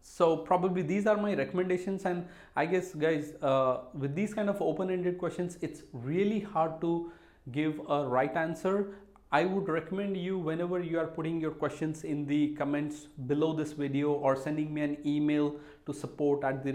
So 0.02 0.36
probably 0.36 0.82
these 0.82 1.06
are 1.06 1.16
my 1.16 1.34
recommendations 1.34 2.04
and 2.04 2.26
I 2.56 2.66
guess 2.66 2.94
guys, 2.94 3.34
uh, 3.40 3.82
with 3.94 4.14
these 4.14 4.34
kind 4.34 4.50
of 4.50 4.60
open-ended 4.60 5.18
questions, 5.18 5.58
it's 5.62 5.82
really 5.92 6.40
hard 6.40 6.80
to 6.80 7.12
give 7.52 7.80
a 7.88 8.06
right 8.06 8.34
answer. 8.36 8.96
I 9.34 9.46
would 9.46 9.66
recommend 9.66 10.18
you 10.18 10.38
whenever 10.38 10.80
you 10.80 10.98
are 10.98 11.06
putting 11.06 11.40
your 11.40 11.52
questions 11.52 12.04
in 12.04 12.26
the 12.26 12.54
comments 12.54 13.06
below 13.26 13.54
this 13.54 13.72
video 13.72 14.12
or 14.12 14.36
sending 14.36 14.74
me 14.74 14.82
an 14.82 14.98
email 15.06 15.56
to 15.86 15.94
support 15.94 16.44
at 16.44 16.62
the 16.62 16.70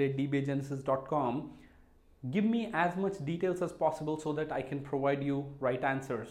give 2.31 2.43
me 2.43 2.71
as 2.73 2.97
much 2.97 3.23
details 3.23 3.61
as 3.61 3.71
possible 3.71 4.19
so 4.19 4.33
that 4.33 4.51
I 4.51 4.63
can 4.63 4.79
provide 4.79 5.23
you 5.23 5.45
right 5.59 5.83
answers. 5.83 6.29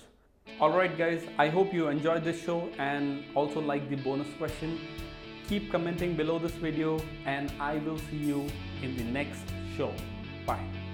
Alright 0.61 0.99
guys, 0.99 1.23
I 1.39 1.49
hope 1.49 1.73
you 1.73 1.87
enjoyed 1.87 2.25
this 2.25 2.43
show 2.43 2.69
and 2.79 3.23
also 3.37 3.61
like 3.61 3.89
the 3.89 3.97
bonus 3.97 4.29
question. 4.37 4.81
Keep 5.49 5.71
commenting 5.71 6.17
below 6.17 6.41
this 6.41 6.53
video 6.53 6.99
and 7.25 7.53
I 7.61 7.77
will 7.79 7.99
see 7.99 8.17
you 8.17 8.49
in 8.83 8.97
the 8.97 9.05
next 9.05 9.45
show. 9.77 9.93
Bye. 10.45 10.86